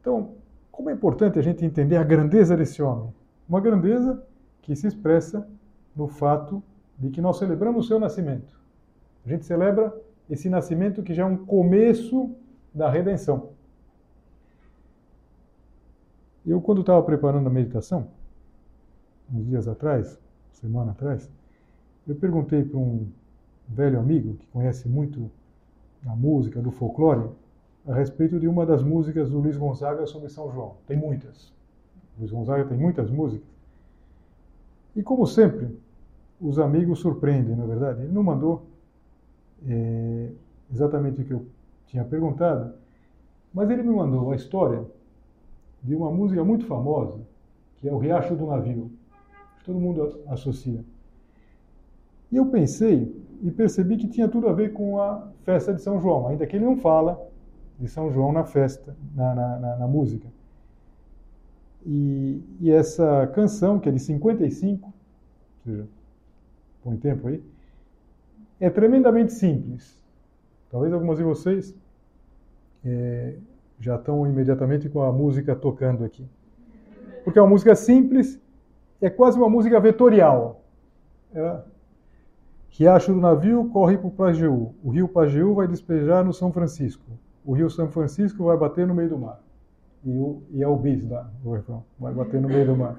Então, 0.00 0.32
como 0.70 0.90
é 0.90 0.92
importante 0.92 1.38
a 1.38 1.42
gente 1.42 1.64
entender 1.64 1.96
a 1.96 2.02
grandeza 2.02 2.56
desse 2.56 2.82
homem. 2.82 3.14
Uma 3.48 3.60
grandeza 3.60 4.20
que 4.62 4.74
se 4.74 4.86
expressa 4.86 5.48
no 5.94 6.08
fato 6.08 6.62
de 7.02 7.10
que 7.10 7.20
nós 7.20 7.36
celebramos 7.36 7.84
o 7.84 7.88
seu 7.88 7.98
nascimento. 7.98 8.56
A 9.26 9.28
gente 9.28 9.44
celebra 9.44 9.92
esse 10.30 10.48
nascimento 10.48 11.02
que 11.02 11.12
já 11.12 11.24
é 11.24 11.26
um 11.26 11.36
começo 11.36 12.30
da 12.72 12.88
redenção. 12.88 13.50
Eu, 16.46 16.60
quando 16.60 16.80
estava 16.80 17.02
preparando 17.02 17.48
a 17.48 17.50
meditação, 17.50 18.08
uns 19.32 19.44
dias 19.46 19.66
atrás, 19.66 20.16
semana 20.52 20.92
atrás, 20.92 21.28
eu 22.06 22.14
perguntei 22.14 22.64
para 22.64 22.78
um 22.78 23.08
velho 23.68 23.98
amigo 23.98 24.34
que 24.34 24.46
conhece 24.46 24.88
muito 24.88 25.28
a 26.06 26.14
música, 26.14 26.60
do 26.60 26.70
folclore, 26.70 27.30
a 27.86 27.94
respeito 27.94 28.38
de 28.38 28.46
uma 28.46 28.64
das 28.64 28.82
músicas 28.82 29.28
do 29.28 29.40
Luiz 29.40 29.56
Gonzaga 29.56 30.06
sobre 30.06 30.28
São 30.28 30.52
João. 30.52 30.76
Tem 30.86 30.96
muitas. 30.96 31.52
Luiz 32.16 32.30
Gonzaga 32.30 32.64
tem 32.64 32.78
muitas 32.78 33.10
músicas. 33.10 33.48
E 34.94 35.02
como 35.02 35.26
sempre, 35.26 35.76
os 36.42 36.58
amigos 36.58 36.98
surpreendem, 36.98 37.54
na 37.54 37.64
é 37.64 37.66
verdade. 37.66 38.02
Ele 38.02 38.12
não 38.12 38.22
mandou 38.22 38.66
é, 39.66 40.28
exatamente 40.72 41.20
o 41.20 41.24
que 41.24 41.32
eu 41.32 41.46
tinha 41.86 42.04
perguntado, 42.04 42.74
mas 43.54 43.70
ele 43.70 43.82
me 43.82 43.94
mandou 43.94 44.32
a 44.32 44.36
história 44.36 44.84
de 45.82 45.94
uma 45.94 46.10
música 46.10 46.44
muito 46.44 46.66
famosa, 46.66 47.20
que 47.78 47.88
é 47.88 47.92
o 47.92 47.98
Riacho 47.98 48.34
do 48.34 48.46
Navio. 48.46 48.90
Todo 49.64 49.78
mundo 49.78 50.20
associa. 50.26 50.84
E 52.30 52.36
eu 52.36 52.46
pensei 52.46 53.14
e 53.42 53.50
percebi 53.50 53.96
que 53.96 54.08
tinha 54.08 54.28
tudo 54.28 54.48
a 54.48 54.52
ver 54.52 54.72
com 54.72 55.00
a 55.00 55.28
festa 55.44 55.72
de 55.72 55.80
São 55.80 56.00
João, 56.00 56.28
ainda 56.28 56.46
que 56.46 56.56
ele 56.56 56.64
não 56.64 56.76
fala 56.76 57.20
de 57.78 57.88
São 57.88 58.10
João 58.10 58.32
na 58.32 58.44
festa, 58.44 58.96
na, 59.14 59.34
na, 59.34 59.58
na, 59.58 59.76
na 59.76 59.86
música. 59.86 60.28
E, 61.84 62.40
e, 62.60 62.70
essa 62.70 63.26
canção, 63.34 63.78
que 63.78 63.88
é 63.88 63.92
de 63.92 63.98
55, 63.98 64.86
ou 64.86 64.92
seja, 65.64 65.88
põe 66.82 66.96
tempo 66.96 67.28
aí, 67.28 67.42
é 68.60 68.70
tremendamente 68.70 69.32
simples. 69.32 70.00
Talvez 70.70 70.92
alguns 70.92 71.18
de 71.18 71.24
vocês 71.24 71.74
é, 72.84 73.36
já 73.78 73.96
estão 73.96 74.26
imediatamente 74.26 74.88
com 74.88 75.02
a 75.02 75.12
música 75.12 75.54
tocando 75.54 76.04
aqui. 76.04 76.26
Porque 77.24 77.38
é 77.38 77.42
uma 77.42 77.50
música 77.50 77.74
simples, 77.74 78.40
é 79.00 79.10
quase 79.10 79.38
uma 79.38 79.48
música 79.48 79.78
vetorial. 79.80 80.64
É, 81.34 81.60
Riacho 82.70 83.12
do 83.12 83.20
navio 83.20 83.68
corre 83.68 83.98
para 83.98 84.06
o 84.06 84.10
Pajeú. 84.10 84.74
O 84.82 84.90
rio 84.90 85.06
Pajeú 85.06 85.54
vai 85.54 85.68
despejar 85.68 86.24
no 86.24 86.32
São 86.32 86.50
Francisco. 86.50 87.04
O 87.44 87.52
rio 87.52 87.68
São 87.68 87.88
Francisco 87.88 88.44
vai 88.44 88.56
bater 88.56 88.86
no 88.86 88.94
meio 88.94 89.10
do 89.10 89.18
mar. 89.18 89.40
E, 90.02 90.10
o, 90.10 90.42
e 90.50 90.62
é 90.62 90.66
o 90.66 90.74
bis 90.76 91.06
lá, 91.08 91.30
refrão. 91.44 91.84
Vai 92.00 92.14
bater 92.14 92.40
no 92.40 92.48
meio 92.48 92.66
do 92.66 92.76
mar. 92.76 92.96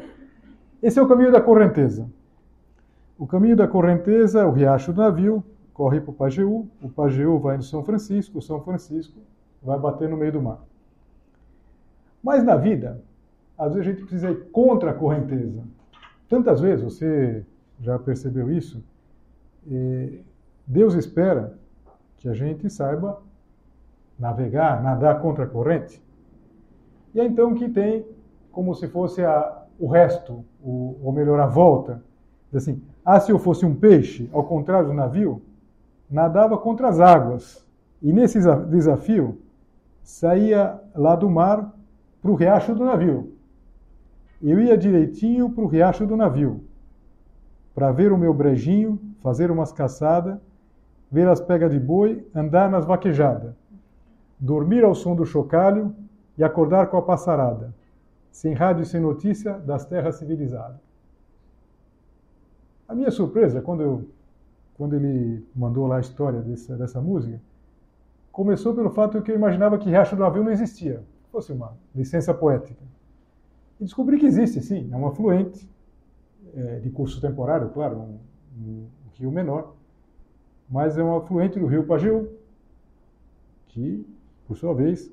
Esse 0.81 0.99
é 0.99 1.01
o 1.01 1.07
caminho 1.07 1.31
da 1.31 1.41
correnteza. 1.41 2.07
O 3.17 3.27
caminho 3.27 3.55
da 3.55 3.67
correnteza 3.67 4.41
é 4.41 4.45
o 4.45 4.51
riacho 4.51 4.91
do 4.91 5.01
navio, 5.01 5.43
corre 5.73 6.01
para 6.01 6.11
o 6.11 6.13
Pajeú. 6.13 6.67
O 6.81 6.89
Pajeú 6.89 7.39
vai 7.39 7.57
no 7.57 7.63
São 7.63 7.83
Francisco. 7.83 8.39
O 8.39 8.41
São 8.41 8.61
Francisco 8.61 9.19
vai 9.61 9.79
bater 9.79 10.09
no 10.09 10.17
meio 10.17 10.31
do 10.31 10.41
mar. 10.41 10.59
Mas 12.23 12.43
na 12.43 12.55
vida, 12.55 13.01
às 13.57 13.73
vezes 13.73 13.87
a 13.87 13.91
gente 13.91 14.01
precisa 14.01 14.31
ir 14.31 14.49
contra 14.51 14.91
a 14.91 14.93
correnteza. 14.93 15.63
Tantas 16.27 16.59
vezes, 16.61 16.83
você 16.83 17.45
já 17.79 17.99
percebeu 17.99 18.51
isso? 18.51 18.83
Deus 20.65 20.95
espera 20.95 21.57
que 22.17 22.27
a 22.27 22.33
gente 22.33 22.69
saiba 22.69 23.21
navegar, 24.17 24.81
nadar 24.81 25.21
contra 25.21 25.43
a 25.43 25.47
corrente. 25.47 26.01
E 27.13 27.19
é 27.19 27.25
então 27.25 27.53
que 27.53 27.69
tem 27.69 28.05
como 28.51 28.73
se 28.73 28.87
fosse 28.87 29.23
a, 29.23 29.65
o 29.79 29.87
resto, 29.87 30.43
o, 30.63 30.97
ou 31.03 31.11
melhor, 31.11 31.39
a 31.39 31.45
volta. 31.45 32.01
Assim, 32.53 32.81
ah, 33.05 33.19
se 33.19 33.31
eu 33.31 33.39
fosse 33.39 33.65
um 33.65 33.75
peixe, 33.75 34.29
ao 34.31 34.43
contrário 34.43 34.87
do 34.87 34.93
navio, 34.93 35.41
nadava 36.09 36.57
contra 36.57 36.87
as 36.87 36.99
águas. 36.99 37.65
E 38.01 38.13
nesse 38.13 38.39
desafio, 38.69 39.39
saía 40.01 40.79
lá 40.95 41.15
do 41.15 41.29
mar 41.29 41.73
para 42.21 42.31
o 42.31 42.35
riacho 42.35 42.73
do 42.73 42.85
navio. 42.85 43.33
Eu 44.41 44.59
ia 44.59 44.77
direitinho 44.77 45.49
para 45.49 45.63
o 45.63 45.67
riacho 45.67 46.05
do 46.05 46.15
navio, 46.15 46.63
para 47.73 47.91
ver 47.91 48.11
o 48.11 48.17
meu 48.17 48.33
brejinho, 48.33 48.99
fazer 49.21 49.49
umas 49.49 49.71
caçadas, 49.71 50.37
ver 51.11 51.27
as 51.27 51.39
pegas 51.39 51.71
de 51.71 51.79
boi, 51.79 52.25
andar 52.33 52.69
nas 52.69 52.85
vaquejadas, 52.85 53.53
dormir 54.39 54.83
ao 54.83 54.95
som 54.95 55.15
do 55.15 55.25
chocalho 55.25 55.95
e 56.37 56.43
acordar 56.43 56.87
com 56.87 56.97
a 56.97 57.01
passarada, 57.01 57.73
sem 58.31 58.53
rádio 58.53 58.83
e 58.83 58.85
sem 58.85 58.99
notícia 58.99 59.53
das 59.53 59.85
terras 59.85 60.15
civilizadas. 60.15 60.92
A 62.93 62.95
minha 62.95 63.09
surpresa, 63.09 63.59
quando, 63.59 63.81
eu, 63.81 64.07
quando 64.75 64.95
ele 64.95 65.43
mandou 65.55 65.87
lá 65.87 65.97
a 65.97 65.99
história 65.99 66.41
dessa, 66.41 66.77
dessa 66.77 67.01
música, 67.01 67.41
começou 68.31 68.75
pelo 68.75 68.91
fato 68.91 69.19
que 69.23 69.31
eu 69.31 69.35
imaginava 69.35 69.79
que 69.79 69.89
Riacho 69.89 70.15
do 70.15 70.21
Navio 70.21 70.43
não 70.43 70.51
existia 70.51 71.03
fosse 71.33 71.51
uma 71.51 71.75
licença 71.95 72.31
poética. 72.31 72.79
E 73.81 73.83
descobri 73.83 74.19
que 74.19 74.27
existe, 74.27 74.61
sim, 74.61 74.87
é 74.93 74.95
um 74.95 75.07
afluente 75.07 75.67
é, 76.55 76.79
de 76.79 76.91
curso 76.91 77.19
temporário, 77.19 77.69
claro, 77.69 77.97
um, 77.97 78.19
um, 78.55 78.85
rio 79.17 79.31
menor, 79.31 79.73
mas 80.69 80.95
é 80.95 81.03
um 81.03 81.17
afluente 81.17 81.59
do 81.59 81.65
rio 81.65 81.87
Pajeú, 81.87 82.29
que, 83.69 84.05
por 84.47 84.55
sua 84.55 84.75
vez, 84.75 85.11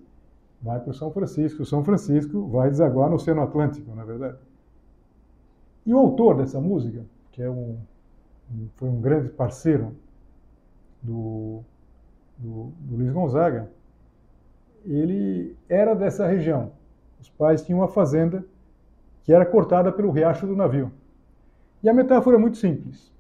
vai 0.61 0.79
para 0.79 0.91
o 0.91 0.95
São 0.95 1.11
Francisco. 1.11 1.63
O 1.63 1.67
São 1.67 1.83
Francisco 1.83 2.47
vai 2.49 2.69
desaguar 2.69 3.09
no 3.09 3.17
Oceano 3.17 3.41
Atlântico, 3.41 3.95
na 3.95 4.03
é 4.03 4.05
verdade. 4.05 4.39
E 5.87 5.95
o 5.95 5.99
autor 5.99 6.37
dessa 6.37 6.61
música, 6.61 7.03
que 7.41 7.45
é 7.45 7.49
um, 7.49 7.79
foi 8.75 8.91
um 8.91 9.01
grande 9.01 9.31
parceiro 9.31 9.97
do, 11.01 11.63
do, 12.37 12.71
do 12.81 12.97
Luiz 12.97 13.11
Gonzaga, 13.11 13.71
ele 14.85 15.57
era 15.67 15.95
dessa 15.95 16.27
região. 16.27 16.73
Os 17.19 17.31
pais 17.31 17.63
tinham 17.63 17.81
uma 17.81 17.89
fazenda 17.89 18.45
que 19.25 19.33
era 19.33 19.47
cortada 19.47 19.91
pelo 19.91 20.11
riacho 20.11 20.47
do 20.47 20.55
navio. 20.55 20.93
E 21.83 21.89
a 21.89 21.95
metáfora 21.95 22.37
é 22.37 22.39
muito 22.39 22.59
simples. 22.59 23.11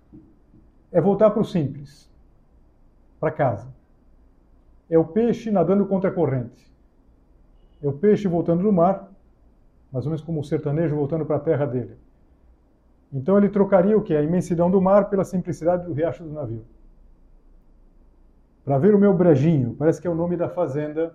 É 0.92 1.00
voltar 1.00 1.30
para 1.30 1.40
o 1.40 1.44
simples, 1.44 2.06
para 3.18 3.30
casa. 3.30 3.72
É 4.90 4.98
o 4.98 5.04
peixe 5.04 5.50
nadando 5.50 5.86
contra 5.86 6.10
a 6.10 6.12
corrente. 6.12 6.70
É 7.82 7.88
o 7.88 7.92
peixe 7.94 8.28
voltando 8.28 8.64
do 8.64 8.70
mar, 8.72 9.10
mais 9.90 10.04
ou 10.04 10.10
menos 10.10 10.20
como 10.20 10.40
o 10.40 10.44
sertanejo 10.44 10.94
voltando 10.94 11.24
para 11.24 11.36
a 11.36 11.40
terra 11.40 11.64
dele. 11.64 11.96
Então 13.12 13.36
ele 13.36 13.48
trocaria 13.48 13.96
o 13.96 14.02
que? 14.02 14.14
A 14.14 14.22
imensidão 14.22 14.70
do 14.70 14.80
mar 14.80 15.10
pela 15.10 15.24
simplicidade 15.24 15.84
do 15.84 15.92
riacho 15.92 16.22
do 16.22 16.32
navio. 16.32 16.64
Para 18.64 18.78
ver 18.78 18.94
o 18.94 18.98
meu 18.98 19.12
brejinho, 19.12 19.74
parece 19.74 20.00
que 20.00 20.06
é 20.06 20.10
o 20.10 20.14
nome 20.14 20.36
da 20.36 20.48
fazenda 20.48 21.14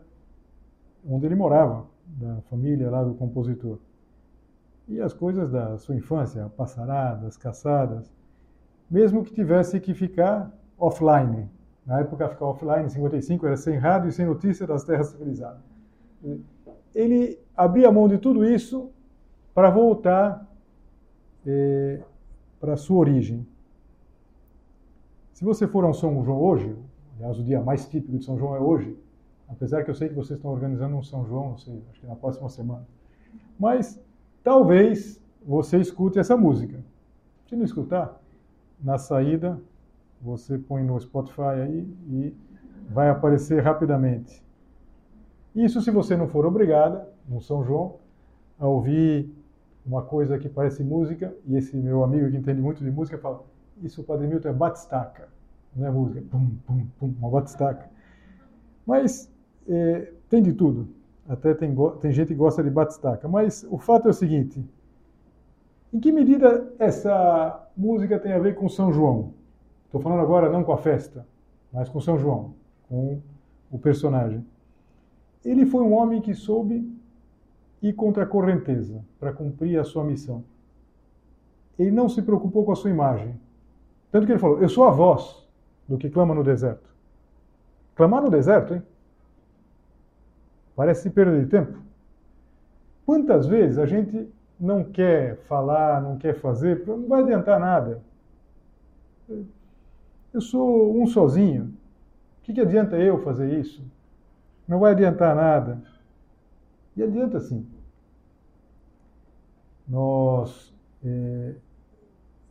onde 1.07 1.25
ele 1.25 1.35
morava, 1.35 1.85
da 2.05 2.41
família 2.49 2.89
lá 2.89 3.03
do 3.03 3.13
compositor. 3.13 3.77
E 4.87 4.99
as 4.99 5.13
coisas 5.13 5.49
da 5.49 5.77
sua 5.77 5.95
infância, 5.95 6.51
passaradas, 6.57 7.37
caçadas, 7.37 8.11
mesmo 8.89 9.23
que 9.23 9.33
tivesse 9.33 9.79
que 9.79 9.93
ficar 9.93 10.51
offline. 10.77 11.49
Na 11.85 11.99
época, 11.99 12.27
ficar 12.27 12.45
offline, 12.45 12.85
em 12.85 12.89
55, 12.89 13.45
era 13.45 13.57
sem 13.57 13.77
rádio 13.77 14.09
e 14.09 14.11
sem 14.11 14.25
notícia 14.25 14.65
das 14.65 14.83
terras 14.83 15.07
civilizadas. 15.07 15.61
Ele 16.93 17.39
abria 17.55 17.91
mão 17.91 18.07
de 18.07 18.17
tudo 18.17 18.43
isso 18.43 18.89
para 19.53 19.69
voltar 19.69 20.45
é, 21.45 22.01
para 22.59 22.75
sua 22.75 22.97
origem. 22.97 23.45
Se 25.33 25.43
você 25.43 25.67
for 25.67 25.85
a 25.85 25.93
São 25.93 26.23
João 26.23 26.41
hoje, 26.41 26.75
aliás, 27.15 27.37
o 27.37 27.43
dia 27.43 27.61
mais 27.61 27.87
típico 27.87 28.17
de 28.17 28.23
São 28.23 28.37
João 28.37 28.55
é 28.55 28.59
hoje, 28.59 28.97
Apesar 29.47 29.83
que 29.83 29.91
eu 29.91 29.95
sei 29.95 30.09
que 30.09 30.15
vocês 30.15 30.37
estão 30.37 30.51
organizando 30.51 30.95
um 30.95 31.03
São 31.03 31.25
João, 31.25 31.49
não 31.49 31.57
sei, 31.57 31.81
acho 31.91 31.99
que 31.99 32.07
na 32.07 32.15
próxima 32.15 32.49
semana. 32.49 32.85
Mas 33.59 33.99
talvez 34.43 35.21
você 35.45 35.77
escute 35.77 36.17
essa 36.17 36.35
música. 36.35 36.83
Se 37.47 37.55
não 37.55 37.63
escutar, 37.63 38.19
na 38.81 38.97
saída 38.97 39.59
você 40.21 40.57
põe 40.57 40.83
no 40.83 40.99
Spotify 40.99 41.61
aí 41.61 41.87
e 42.07 42.35
vai 42.89 43.09
aparecer 43.09 43.61
rapidamente. 43.61 44.43
Isso 45.55 45.81
se 45.81 45.91
você 45.91 46.17
não 46.17 46.27
for 46.27 46.45
obrigada, 46.45 47.07
no 47.27 47.39
São 47.39 47.63
João, 47.63 47.97
a 48.59 48.67
ouvir 48.67 49.29
uma 49.85 50.01
coisa 50.01 50.37
que 50.39 50.49
parece 50.49 50.83
música, 50.83 51.33
e 51.45 51.55
esse 51.55 51.75
meu 51.77 52.03
amigo 52.03 52.29
que 52.29 52.37
entende 52.37 52.61
muito 52.61 52.83
de 52.83 52.89
música 52.89 53.17
fala, 53.17 53.43
isso, 53.81 54.03
Padre 54.03 54.27
Milton, 54.27 54.49
é 54.49 54.53
batistaca, 54.53 55.27
não 55.75 55.87
é 55.87 55.91
música, 55.91 56.23
pum, 56.31 56.57
pum, 56.65 56.87
pum, 56.99 57.13
uma 57.19 57.29
batistaca. 57.29 57.89
Mas 58.85 59.31
é, 59.67 60.11
tem 60.29 60.41
de 60.41 60.53
tudo, 60.53 60.87
até 61.27 61.53
tem, 61.53 61.75
tem 62.01 62.11
gente 62.11 62.29
que 62.29 62.35
gosta 62.35 62.63
de 62.63 62.69
batistaca, 62.69 63.27
mas 63.27 63.65
o 63.69 63.77
fato 63.77 64.07
é 64.07 64.11
o 64.11 64.13
seguinte, 64.13 64.63
em 65.93 65.99
que 65.99 66.11
medida 66.11 66.73
essa 66.79 67.69
música 67.77 68.19
tem 68.19 68.33
a 68.33 68.39
ver 68.39 68.55
com 68.55 68.67
São 68.67 68.91
João? 68.91 69.33
Estou 69.85 70.01
falando 70.01 70.21
agora 70.21 70.49
não 70.49 70.63
com 70.63 70.73
a 70.73 70.77
festa, 70.77 71.25
mas 71.71 71.89
com 71.89 72.01
São 72.01 72.17
João, 72.17 72.53
com 72.89 73.19
o 73.71 73.77
personagem. 73.77 74.45
Ele 75.43 75.65
foi 75.65 75.83
um 75.83 75.93
homem 75.93 76.21
que 76.21 76.33
soube 76.33 76.94
ir 77.89 77.93
contra 77.93 78.23
a 78.23 78.27
correnteza 78.27 79.03
para 79.19 79.31
cumprir 79.31 79.79
a 79.79 79.83
sua 79.83 80.03
missão. 80.03 80.43
Ele 81.77 81.91
não 81.91 82.09
se 82.09 82.21
preocupou 82.21 82.65
com 82.65 82.71
a 82.71 82.75
sua 82.75 82.89
imagem. 82.89 83.39
Tanto 84.11 84.25
que 84.25 84.31
ele 84.31 84.39
falou: 84.39 84.61
Eu 84.61 84.69
sou 84.69 84.85
a 84.85 84.91
voz 84.91 85.45
do 85.87 85.97
que 85.97 86.09
clama 86.09 86.33
no 86.33 86.43
deserto. 86.43 86.89
Clamar 87.95 88.23
no 88.23 88.29
deserto, 88.29 88.73
hein? 88.73 88.83
Parece 90.75 91.09
perda 91.09 91.39
de 91.39 91.45
tempo. 91.47 91.77
Quantas 93.05 93.45
vezes 93.45 93.77
a 93.77 93.85
gente 93.85 94.27
não 94.59 94.83
quer 94.83 95.37
falar, 95.43 96.01
não 96.01 96.17
quer 96.17 96.33
fazer, 96.33 96.85
não 96.87 97.07
vai 97.07 97.21
adiantar 97.21 97.59
nada. 97.59 98.01
Eu 100.33 100.41
sou 100.41 101.01
um 101.01 101.05
sozinho. 101.07 101.73
O 102.39 102.43
que, 102.43 102.53
que 102.53 102.61
adianta 102.61 102.97
eu 102.97 103.21
fazer 103.21 103.59
isso? 103.59 103.83
Não 104.67 104.79
vai 104.79 104.91
adiantar 104.91 105.35
nada. 105.35 105.81
E 106.95 107.03
adianta 107.03 107.39
sim. 107.39 107.65
Nós 109.87 110.73
é, 111.03 111.55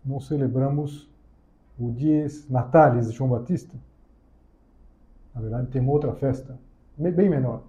não 0.05 0.21
celebramos 0.21 1.11
o 1.79 1.91
Dies 1.91 2.49
Natalis 2.49 3.09
de 3.11 3.17
João 3.17 3.31
Batista. 3.31 3.77
Na 5.35 5.41
verdade, 5.41 5.69
tem 5.69 5.83
uma 5.83 5.93
outra 5.93 6.13
festa, 6.13 6.57
bem 6.97 7.29
menor, 7.29 7.65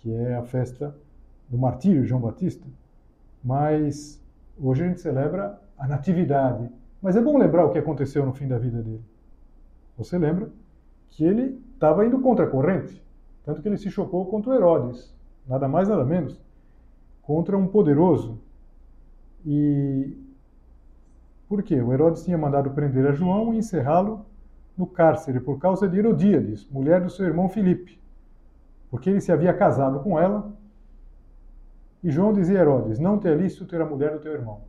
que 0.00 0.12
é 0.12 0.34
a 0.34 0.42
festa 0.42 0.94
do 1.48 1.56
martírio 1.56 2.02
de 2.02 2.08
João 2.08 2.20
Batista. 2.20 2.66
Mas 3.42 4.20
hoje 4.60 4.82
a 4.82 4.88
gente 4.88 5.00
celebra 5.00 5.60
a 5.78 5.86
natividade. 5.86 6.68
Mas 7.00 7.14
é 7.14 7.20
bom 7.20 7.38
lembrar 7.38 7.64
o 7.64 7.70
que 7.70 7.78
aconteceu 7.78 8.26
no 8.26 8.32
fim 8.32 8.48
da 8.48 8.58
vida 8.58 8.82
dele. 8.82 9.04
Você 9.96 10.18
lembra 10.18 10.50
que 11.10 11.24
ele 11.24 11.62
estava 11.74 12.04
indo 12.04 12.20
contra 12.20 12.44
a 12.44 12.50
corrente, 12.50 13.02
tanto 13.44 13.62
que 13.62 13.68
ele 13.68 13.78
se 13.78 13.90
chocou 13.90 14.26
contra 14.26 14.54
Herodes, 14.54 15.14
nada 15.46 15.68
mais 15.68 15.88
nada 15.88 16.04
menos, 16.04 16.40
contra 17.22 17.56
um 17.56 17.66
poderoso. 17.66 18.38
E 19.46 20.16
por 21.48 21.62
quê? 21.62 21.80
O 21.80 21.92
Herodes 21.92 22.24
tinha 22.24 22.36
mandado 22.36 22.70
prender 22.70 23.06
a 23.06 23.12
João 23.12 23.54
e 23.54 23.58
encerrá-lo 23.58 24.26
no 24.76 24.86
cárcere 24.86 25.40
por 25.40 25.58
causa 25.58 25.88
de 25.88 25.98
Herodíades, 25.98 26.68
mulher 26.70 27.00
do 27.00 27.10
seu 27.10 27.26
irmão 27.26 27.48
Filipe, 27.48 27.98
porque 28.90 29.10
ele 29.10 29.20
se 29.20 29.32
havia 29.32 29.52
casado 29.52 30.00
com 30.00 30.18
ela 30.18 30.52
e 32.02 32.10
João 32.10 32.32
dizia 32.32 32.58
a 32.58 32.62
Herodes: 32.62 32.98
Não 32.98 33.18
te 33.18 33.28
é 33.28 33.34
lícito 33.34 33.66
ter 33.66 33.80
a 33.80 33.86
mulher 33.86 34.12
do 34.12 34.20
teu 34.20 34.32
irmão. 34.32 34.60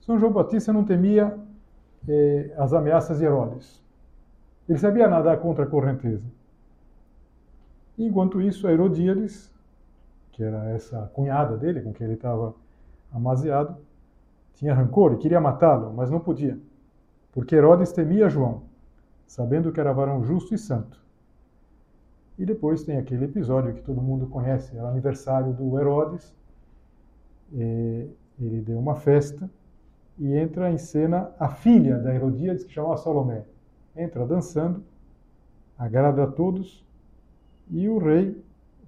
São 0.00 0.18
João 0.18 0.32
Batista 0.32 0.72
não 0.72 0.84
temia 0.84 1.38
eh, 2.08 2.52
as 2.56 2.72
ameaças 2.72 3.18
de 3.18 3.24
Herodes. 3.24 3.80
Ele 4.68 4.78
sabia 4.78 5.08
nadar 5.08 5.38
contra 5.38 5.64
a 5.64 5.66
correnteza. 5.66 6.24
Enquanto 7.98 8.40
isso, 8.40 8.68
Herodíades, 8.68 9.49
que 10.32 10.42
era 10.42 10.70
essa 10.70 11.10
cunhada 11.14 11.56
dele, 11.56 11.80
com 11.80 11.92
quem 11.92 12.06
ele 12.06 12.14
estava 12.14 12.54
amaziado, 13.12 13.76
tinha 14.54 14.74
rancor 14.74 15.14
e 15.14 15.18
queria 15.18 15.40
matá-lo, 15.40 15.92
mas 15.92 16.10
não 16.10 16.20
podia, 16.20 16.58
porque 17.32 17.54
Herodes 17.54 17.92
temia 17.92 18.28
João, 18.28 18.62
sabendo 19.26 19.72
que 19.72 19.80
era 19.80 19.92
varão 19.92 20.22
justo 20.22 20.54
e 20.54 20.58
santo. 20.58 21.00
E 22.38 22.44
depois 22.44 22.82
tem 22.82 22.96
aquele 22.96 23.26
episódio 23.26 23.74
que 23.74 23.82
todo 23.82 24.00
mundo 24.00 24.26
conhece, 24.26 24.74
o 24.76 24.86
aniversário 24.86 25.52
do 25.52 25.78
Herodes. 25.78 26.34
ele 27.52 28.60
deu 28.62 28.78
uma 28.78 28.94
festa 28.94 29.50
e 30.18 30.34
entra 30.36 30.70
em 30.70 30.78
cena 30.78 31.30
a 31.38 31.48
filha 31.48 31.98
da 31.98 32.14
Herodíades, 32.14 32.64
que 32.64 32.72
chamava 32.72 32.96
Salomé. 32.96 33.44
Entra 33.96 34.26
dançando, 34.26 34.82
agrada 35.78 36.24
a 36.24 36.26
todos 36.26 36.84
e 37.70 37.88
o 37.88 37.98
rei 37.98 38.42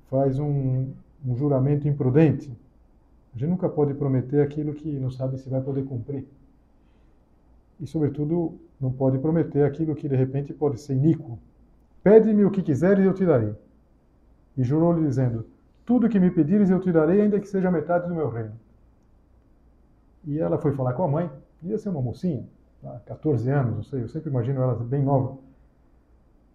faz 0.08 0.38
um, 0.38 0.92
um 1.24 1.36
juramento 1.36 1.86
imprudente. 1.86 2.50
A 3.34 3.38
gente 3.38 3.48
nunca 3.48 3.68
pode 3.68 3.94
prometer 3.94 4.42
aquilo 4.42 4.74
que 4.74 4.98
não 4.98 5.10
sabe 5.10 5.38
se 5.38 5.48
vai 5.48 5.60
poder 5.60 5.84
cumprir. 5.84 6.26
E, 7.80 7.86
sobretudo, 7.86 8.58
não 8.80 8.92
pode 8.92 9.18
prometer 9.18 9.64
aquilo 9.64 9.94
que 9.94 10.08
de 10.08 10.16
repente 10.16 10.52
pode 10.52 10.80
ser 10.80 10.94
iníquo. 10.94 11.38
Pede-me 12.02 12.44
o 12.44 12.50
que 12.50 12.62
quiseres 12.62 13.04
e 13.04 13.06
eu 13.06 13.14
te 13.14 13.24
darei. 13.24 13.54
E 14.56 14.62
jurou-lhe, 14.62 15.06
dizendo: 15.06 15.46
Tudo 15.84 16.08
que 16.08 16.20
me 16.20 16.30
pedires 16.30 16.68
eu 16.68 16.80
te 16.80 16.92
darei, 16.92 17.20
ainda 17.20 17.40
que 17.40 17.48
seja 17.48 17.70
metade 17.70 18.08
do 18.08 18.14
meu 18.14 18.28
reino. 18.28 18.52
E 20.24 20.38
ela 20.38 20.58
foi 20.58 20.72
falar 20.72 20.92
com 20.92 21.04
a 21.04 21.08
mãe, 21.08 21.30
ia 21.62 21.78
ser 21.78 21.88
uma 21.88 22.02
mocinha, 22.02 22.44
14 23.06 23.50
anos, 23.50 23.76
não 23.76 23.82
sei, 23.82 24.02
eu 24.02 24.08
sempre 24.08 24.30
imagino 24.30 24.60
ela 24.60 24.74
bem 24.74 25.02
nova. 25.02 25.38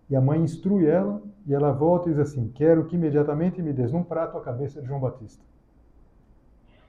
E 0.10 0.16
a 0.16 0.22
mãe 0.22 0.42
instrui 0.42 0.86
ela, 0.86 1.22
e 1.48 1.54
ela 1.54 1.72
volta 1.72 2.10
e 2.10 2.14
diz 2.14 2.20
assim: 2.20 2.50
Quero 2.50 2.86
que 2.86 2.96
imediatamente 2.96 3.62
me 3.62 3.72
des 3.72 3.94
num 3.94 4.04
prato 4.04 4.38
a 4.38 4.42
cabeça 4.42 4.82
de 4.82 4.88
João 4.88 5.00
Batista. 5.00 5.44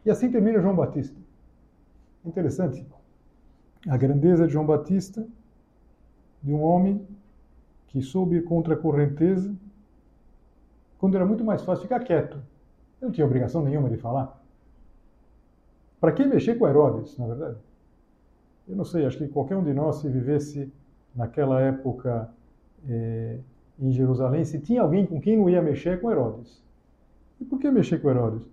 E 0.04 0.10
assim 0.10 0.30
termina 0.30 0.60
João 0.60 0.74
Batista. 0.74 1.16
Interessante. 2.24 2.84
A 3.88 3.96
grandeza 3.96 4.46
de 4.46 4.52
João 4.52 4.66
Batista, 4.66 5.24
de 6.42 6.52
um 6.52 6.62
homem 6.62 7.06
que 7.86 8.02
soube 8.02 8.42
contra 8.42 8.74
a 8.74 8.76
correnteza, 8.76 9.54
quando 10.98 11.14
era 11.14 11.24
muito 11.24 11.44
mais 11.44 11.62
fácil 11.62 11.84
ficar 11.84 12.00
quieto. 12.00 12.36
Eu 13.00 13.06
não 13.06 13.12
tinha 13.12 13.24
obrigação 13.24 13.62
nenhuma 13.62 13.88
de 13.88 13.96
falar. 13.96 14.42
Para 16.00 16.10
que 16.12 16.24
mexer 16.24 16.56
com 16.56 16.66
Herodes, 16.66 17.16
na 17.16 17.26
verdade? 17.26 17.58
Eu 18.68 18.76
não 18.76 18.84
sei, 18.84 19.06
acho 19.06 19.18
que 19.18 19.28
qualquer 19.28 19.56
um 19.56 19.62
de 19.62 19.72
nós, 19.72 19.96
se 19.96 20.08
vivesse 20.08 20.72
naquela 21.14 21.60
época 21.60 22.28
é, 22.88 23.38
em 23.78 23.92
Jerusalém, 23.92 24.44
se 24.44 24.58
tinha 24.58 24.82
alguém 24.82 25.06
com 25.06 25.20
quem 25.20 25.36
não 25.36 25.48
ia 25.48 25.62
mexer 25.62 26.00
com 26.00 26.10
Herodes. 26.10 26.62
E 27.40 27.44
por 27.44 27.58
que 27.58 27.70
mexer 27.70 28.00
com 28.00 28.10
Herodes? 28.10 28.48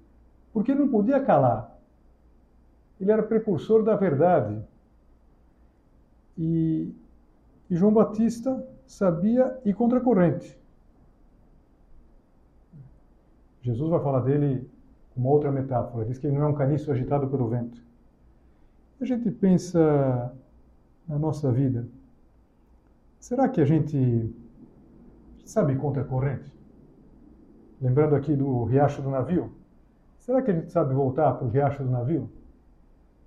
Porque 0.54 0.74
não 0.74 0.88
podia 0.88 1.20
calar. 1.20 1.76
Ele 3.00 3.12
era 3.12 3.24
precursor 3.24 3.84
da 3.84 3.96
verdade. 3.96 4.62
E, 6.38 6.94
e 7.70 7.76
João 7.76 7.92
Batista 7.92 8.66
sabia 8.86 9.58
ir 9.66 9.74
contra 9.74 9.98
a 9.98 10.02
corrente. 10.02 10.58
Jesus 13.62 13.90
vai 13.90 14.00
falar 14.00 14.20
dele 14.20 14.70
com 15.14 15.22
uma 15.22 15.32
outra 15.32 15.52
metáfora. 15.52 16.06
Diz 16.06 16.20
que 16.20 16.28
ele 16.28 16.38
não 16.38 16.46
é 16.46 16.48
um 16.48 16.54
caniço 16.54 16.92
agitado 16.92 17.28
pelo 17.28 17.48
vento. 17.48 17.82
A 19.02 19.06
gente 19.06 19.32
pensa 19.32 20.32
na 21.08 21.18
nossa 21.18 21.52
vida. 21.52 21.88
Será 23.20 23.50
que 23.50 23.60
a 23.60 23.66
gente 23.66 24.32
sabe 25.46 25.76
contra 25.76 26.02
a 26.02 26.06
corrente? 26.06 26.52
Lembrando 27.82 28.16
aqui 28.16 28.36
do 28.36 28.64
riacho 28.64 29.02
do 29.02 29.10
navio. 29.10 29.52
Será 30.20 30.42
que 30.42 30.50
a 30.50 30.54
gente 30.54 30.72
sabe 30.72 30.94
voltar 30.94 31.34
para 31.34 31.46
o 31.46 31.50
riacho 31.50 31.84
do 31.84 31.90
navio? 31.90 32.30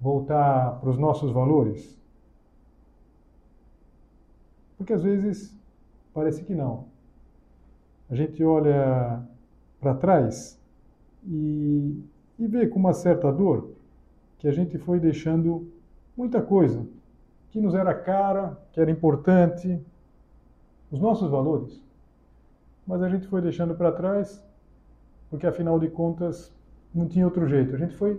Voltar 0.00 0.80
para 0.80 0.90
os 0.90 0.98
nossos 0.98 1.30
valores? 1.30 1.98
Porque 4.76 4.92
às 4.92 5.02
vezes 5.02 5.56
parece 6.12 6.42
que 6.44 6.54
não. 6.54 6.86
A 8.10 8.14
gente 8.14 8.42
olha 8.42 9.22
para 9.80 9.94
trás 9.94 10.60
e, 11.24 12.02
e 12.38 12.46
vê 12.46 12.66
com 12.66 12.78
uma 12.78 12.92
certa 12.92 13.30
dor 13.30 13.70
que 14.38 14.48
a 14.48 14.52
gente 14.52 14.78
foi 14.78 14.98
deixando 14.98 15.70
muita 16.16 16.40
coisa 16.40 16.86
que 17.50 17.60
nos 17.60 17.74
era 17.74 17.94
cara, 17.94 18.58
que 18.72 18.80
era 18.80 18.90
importante, 18.90 19.80
os 20.90 21.00
nossos 21.00 21.30
valores. 21.30 21.80
Mas 22.88 23.02
a 23.02 23.08
gente 23.10 23.28
foi 23.28 23.42
deixando 23.42 23.74
para 23.74 23.92
trás 23.92 24.42
porque 25.28 25.46
afinal 25.46 25.78
de 25.78 25.90
contas 25.90 26.50
não 26.94 27.06
tinha 27.06 27.26
outro 27.26 27.46
jeito. 27.46 27.74
A 27.74 27.78
gente 27.78 27.94
foi 27.94 28.18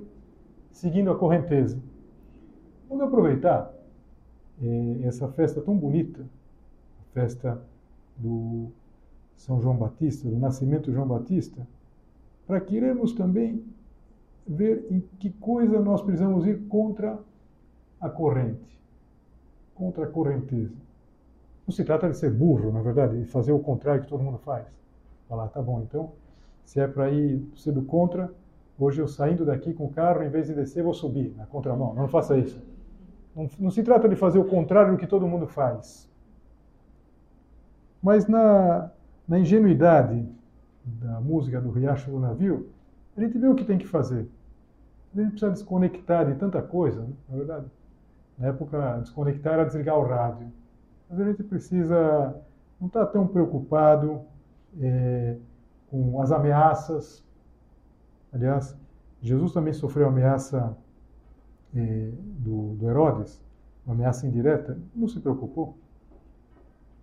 seguindo 0.71 1.09
a 1.09 1.17
correnteza. 1.17 1.81
Vamos 2.87 3.03
aproveitar 3.03 3.73
eh, 4.61 4.99
essa 5.03 5.27
festa 5.29 5.59
tão 5.59 5.75
bonita, 5.75 6.21
a 6.21 7.13
festa 7.13 7.59
do 8.15 8.67
São 9.35 9.59
João 9.59 9.75
Batista, 9.75 10.29
do 10.29 10.37
nascimento 10.37 10.85
de 10.85 10.93
João 10.93 11.07
Batista, 11.07 11.67
para 12.45 12.61
querermos 12.61 13.13
também 13.13 13.65
ver 14.47 14.85
em 14.91 14.99
que 15.19 15.31
coisa 15.31 15.79
nós 15.81 16.03
precisamos 16.03 16.45
ir 16.45 16.59
contra 16.67 17.17
a 17.99 18.07
corrente, 18.07 18.79
contra 19.73 20.05
a 20.05 20.07
correnteza. 20.07 20.88
Não 21.69 21.73
se 21.75 21.83
trata 21.83 22.09
de 22.09 22.17
ser 22.17 22.31
burro, 22.31 22.71
na 22.71 22.81
verdade, 22.81 23.19
de 23.19 23.25
fazer 23.25 23.51
o 23.51 23.59
contrário 23.59 24.01
que 24.01 24.07
todo 24.07 24.23
mundo 24.23 24.39
faz. 24.39 24.65
Falar, 25.27 25.49
tá 25.49 25.61
bom, 25.61 25.81
então, 25.81 26.13
se 26.65 26.79
é 26.79 26.87
para 26.87 27.11
ir 27.11 27.47
sendo 27.55 27.83
contra, 27.83 28.33
hoje 28.79 28.99
eu 28.99 29.07
saindo 29.07 29.45
daqui 29.45 29.71
com 29.71 29.85
o 29.85 29.93
carro, 29.93 30.23
em 30.23 30.29
vez 30.29 30.47
de 30.47 30.55
descer, 30.55 30.81
vou 30.81 30.95
subir 30.95 31.31
na 31.37 31.45
contramão. 31.45 31.93
Não 31.93 32.07
faça 32.07 32.35
isso. 32.39 32.59
Não, 33.35 33.47
não 33.59 33.69
se 33.69 33.83
trata 33.83 34.09
de 34.09 34.15
fazer 34.15 34.39
o 34.39 34.45
contrário 34.45 34.93
do 34.93 34.97
que 34.97 35.05
todo 35.05 35.27
mundo 35.27 35.45
faz. 35.45 36.09
Mas 38.01 38.27
na, 38.27 38.89
na 39.27 39.37
ingenuidade 39.37 40.27
da 40.83 41.21
música 41.21 41.61
do 41.61 41.69
Riacho 41.69 42.09
do 42.09 42.19
Navio, 42.19 42.71
a 43.15 43.21
gente 43.21 43.37
vê 43.37 43.47
o 43.47 43.53
que 43.53 43.63
tem 43.63 43.77
que 43.77 43.85
fazer. 43.85 44.27
A 45.15 45.21
gente 45.21 45.33
precisa 45.33 45.51
desconectar 45.51 46.25
de 46.25 46.33
tanta 46.33 46.63
coisa, 46.63 47.03
né? 47.03 47.13
na 47.29 47.37
verdade. 47.37 47.65
Na 48.39 48.47
época, 48.47 49.01
desconectar 49.03 49.53
era 49.53 49.65
desligar 49.65 49.99
o 49.99 50.07
rádio. 50.07 50.51
Mas 51.09 51.19
a 51.19 51.25
gente 51.25 51.43
precisa 51.43 52.35
não 52.79 52.87
estar 52.87 53.05
tá 53.05 53.11
tão 53.11 53.27
preocupado 53.27 54.21
é, 54.79 55.37
com 55.89 56.21
as 56.21 56.31
ameaças. 56.31 57.23
Aliás, 58.31 58.77
Jesus 59.21 59.51
também 59.51 59.73
sofreu 59.73 60.07
ameaça 60.07 60.77
é, 61.75 62.11
do, 62.37 62.75
do 62.75 62.89
Herodes, 62.89 63.41
uma 63.85 63.95
ameaça 63.95 64.27
indireta. 64.27 64.77
Não 64.95 65.07
se 65.07 65.19
preocupou. 65.19 65.75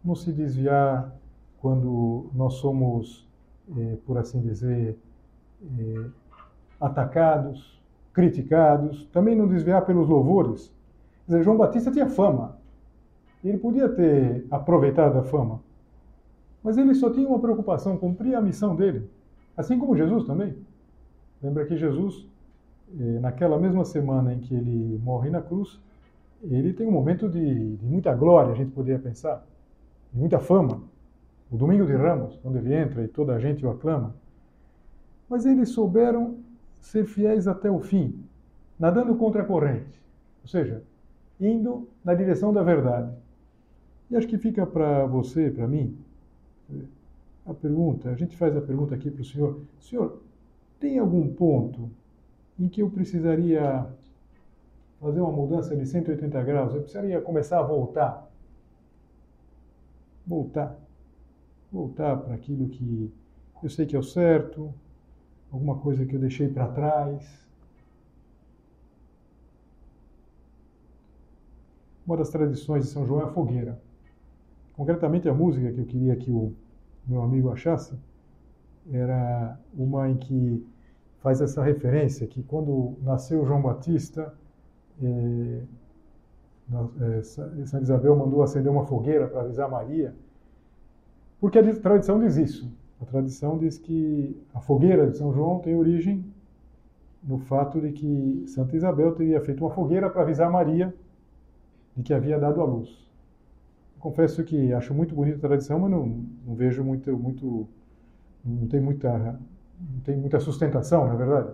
Não 0.04 0.14
se 0.14 0.32
desviar 0.32 1.12
quando 1.60 2.30
nós 2.32 2.54
somos, 2.54 3.28
é, 3.76 3.96
por 4.06 4.18
assim 4.18 4.40
dizer, 4.40 4.96
é, 5.78 6.04
atacados, 6.80 7.82
criticados. 8.12 9.04
Também 9.12 9.34
não 9.34 9.48
desviar 9.48 9.84
pelos 9.84 10.08
louvores. 10.08 10.72
Dizer, 11.26 11.42
João 11.42 11.56
Batista 11.56 11.90
tinha 11.90 12.08
fama. 12.08 12.56
Ele 13.48 13.58
podia 13.58 13.88
ter 13.88 14.44
aproveitado 14.50 15.18
a 15.18 15.22
fama. 15.22 15.60
Mas 16.62 16.76
ele 16.76 16.94
só 16.94 17.10
tinha 17.10 17.28
uma 17.28 17.38
preocupação, 17.38 17.96
cumprir 17.96 18.34
a 18.34 18.40
missão 18.40 18.74
dele. 18.74 19.08
Assim 19.56 19.78
como 19.78 19.96
Jesus 19.96 20.24
também. 20.24 20.56
Lembra 21.40 21.64
que 21.64 21.76
Jesus, 21.76 22.26
eh, 22.98 23.20
naquela 23.20 23.56
mesma 23.56 23.84
semana 23.84 24.34
em 24.34 24.40
que 24.40 24.52
ele 24.52 25.00
morre 25.04 25.30
na 25.30 25.40
cruz, 25.40 25.80
ele 26.42 26.72
tem 26.72 26.88
um 26.88 26.90
momento 26.90 27.28
de, 27.28 27.76
de 27.76 27.86
muita 27.86 28.12
glória, 28.14 28.52
a 28.52 28.56
gente 28.56 28.72
poderia 28.72 28.98
pensar, 28.98 29.46
de 30.12 30.18
muita 30.18 30.40
fama. 30.40 30.82
O 31.48 31.56
domingo 31.56 31.86
de 31.86 31.94
Ramos, 31.94 32.36
quando 32.42 32.56
ele 32.56 32.74
entra 32.74 33.04
e 33.04 33.08
toda 33.08 33.34
a 33.34 33.38
gente 33.38 33.64
o 33.64 33.70
aclama. 33.70 34.12
Mas 35.28 35.46
eles 35.46 35.68
souberam 35.68 36.38
ser 36.80 37.04
fiéis 37.04 37.46
até 37.46 37.70
o 37.70 37.78
fim, 37.78 38.24
nadando 38.76 39.14
contra 39.14 39.42
a 39.42 39.44
corrente. 39.44 40.02
Ou 40.42 40.48
seja, 40.48 40.82
indo 41.40 41.88
na 42.04 42.12
direção 42.12 42.52
da 42.52 42.64
verdade. 42.64 43.12
E 44.10 44.16
acho 44.16 44.26
que 44.28 44.38
fica 44.38 44.66
para 44.66 45.06
você, 45.06 45.50
para 45.50 45.66
mim, 45.66 45.96
a 47.44 47.54
pergunta, 47.54 48.10
a 48.10 48.14
gente 48.14 48.36
faz 48.36 48.56
a 48.56 48.60
pergunta 48.60 48.94
aqui 48.94 49.10
para 49.10 49.22
o 49.22 49.24
senhor, 49.24 49.60
senhor, 49.80 50.20
tem 50.78 50.98
algum 50.98 51.28
ponto 51.32 51.90
em 52.58 52.68
que 52.68 52.82
eu 52.82 52.90
precisaria 52.90 53.86
fazer 55.00 55.20
uma 55.20 55.32
mudança 55.32 55.76
de 55.76 55.86
180 55.86 56.42
graus? 56.42 56.74
Eu 56.74 56.80
precisaria 56.80 57.20
começar 57.20 57.58
a 57.58 57.62
voltar? 57.62 58.30
Voltar. 60.26 60.76
Voltar 61.72 62.16
para 62.16 62.34
aquilo 62.34 62.68
que 62.68 63.12
eu 63.62 63.70
sei 63.70 63.86
que 63.86 63.96
é 63.96 63.98
o 63.98 64.02
certo, 64.02 64.72
alguma 65.50 65.78
coisa 65.78 66.04
que 66.04 66.14
eu 66.14 66.20
deixei 66.20 66.48
para 66.48 66.68
trás. 66.68 67.46
Uma 72.06 72.16
das 72.16 72.30
tradições 72.30 72.84
de 72.84 72.90
São 72.90 73.06
João 73.06 73.20
é 73.20 73.24
a 73.24 73.32
fogueira. 73.32 73.85
Concretamente, 74.76 75.28
a 75.28 75.34
música 75.34 75.72
que 75.72 75.80
eu 75.80 75.86
queria 75.86 76.16
que 76.16 76.30
o 76.30 76.52
meu 77.06 77.22
amigo 77.22 77.50
achasse 77.50 77.94
era 78.92 79.58
uma 79.74 80.08
em 80.08 80.16
que 80.16 80.64
faz 81.18 81.40
essa 81.40 81.62
referência 81.62 82.26
que 82.26 82.42
quando 82.42 82.94
nasceu 83.02 83.44
João 83.44 83.62
Batista, 83.62 84.32
eh, 85.02 85.62
eh, 87.00 87.22
Santa 87.22 87.82
Isabel 87.82 88.16
mandou 88.16 88.42
acender 88.42 88.70
uma 88.70 88.84
fogueira 88.84 89.26
para 89.26 89.40
avisar 89.40 89.68
Maria, 89.70 90.14
porque 91.40 91.58
a 91.58 91.80
tradição 91.80 92.18
diz 92.20 92.36
isso. 92.36 92.70
A 93.00 93.04
tradição 93.04 93.58
diz 93.58 93.78
que 93.78 94.36
a 94.54 94.60
fogueira 94.60 95.10
de 95.10 95.16
São 95.16 95.32
João 95.32 95.58
tem 95.58 95.76
origem 95.76 96.24
no 97.22 97.38
fato 97.38 97.80
de 97.80 97.92
que 97.92 98.44
Santa 98.46 98.76
Isabel 98.76 99.14
teria 99.14 99.40
feito 99.40 99.64
uma 99.64 99.70
fogueira 99.70 100.08
para 100.08 100.22
avisar 100.22 100.50
Maria 100.50 100.94
de 101.96 102.02
que 102.02 102.14
havia 102.14 102.38
dado 102.38 102.60
à 102.60 102.64
luz. 102.64 103.05
Confesso 104.06 104.44
que 104.44 104.72
acho 104.72 104.94
muito 104.94 105.16
bonita 105.16 105.38
a 105.38 105.40
tradição, 105.40 105.80
mas 105.80 105.90
não, 105.90 106.24
não 106.46 106.54
vejo 106.54 106.84
muito, 106.84 107.18
muito, 107.18 107.66
não 108.44 108.68
tem 108.68 108.78
muita, 108.78 109.36
não 109.80 110.00
tem 110.04 110.16
muita 110.16 110.38
sustentação, 110.38 111.08
na 111.08 111.14
é 111.14 111.16
verdade. 111.16 111.48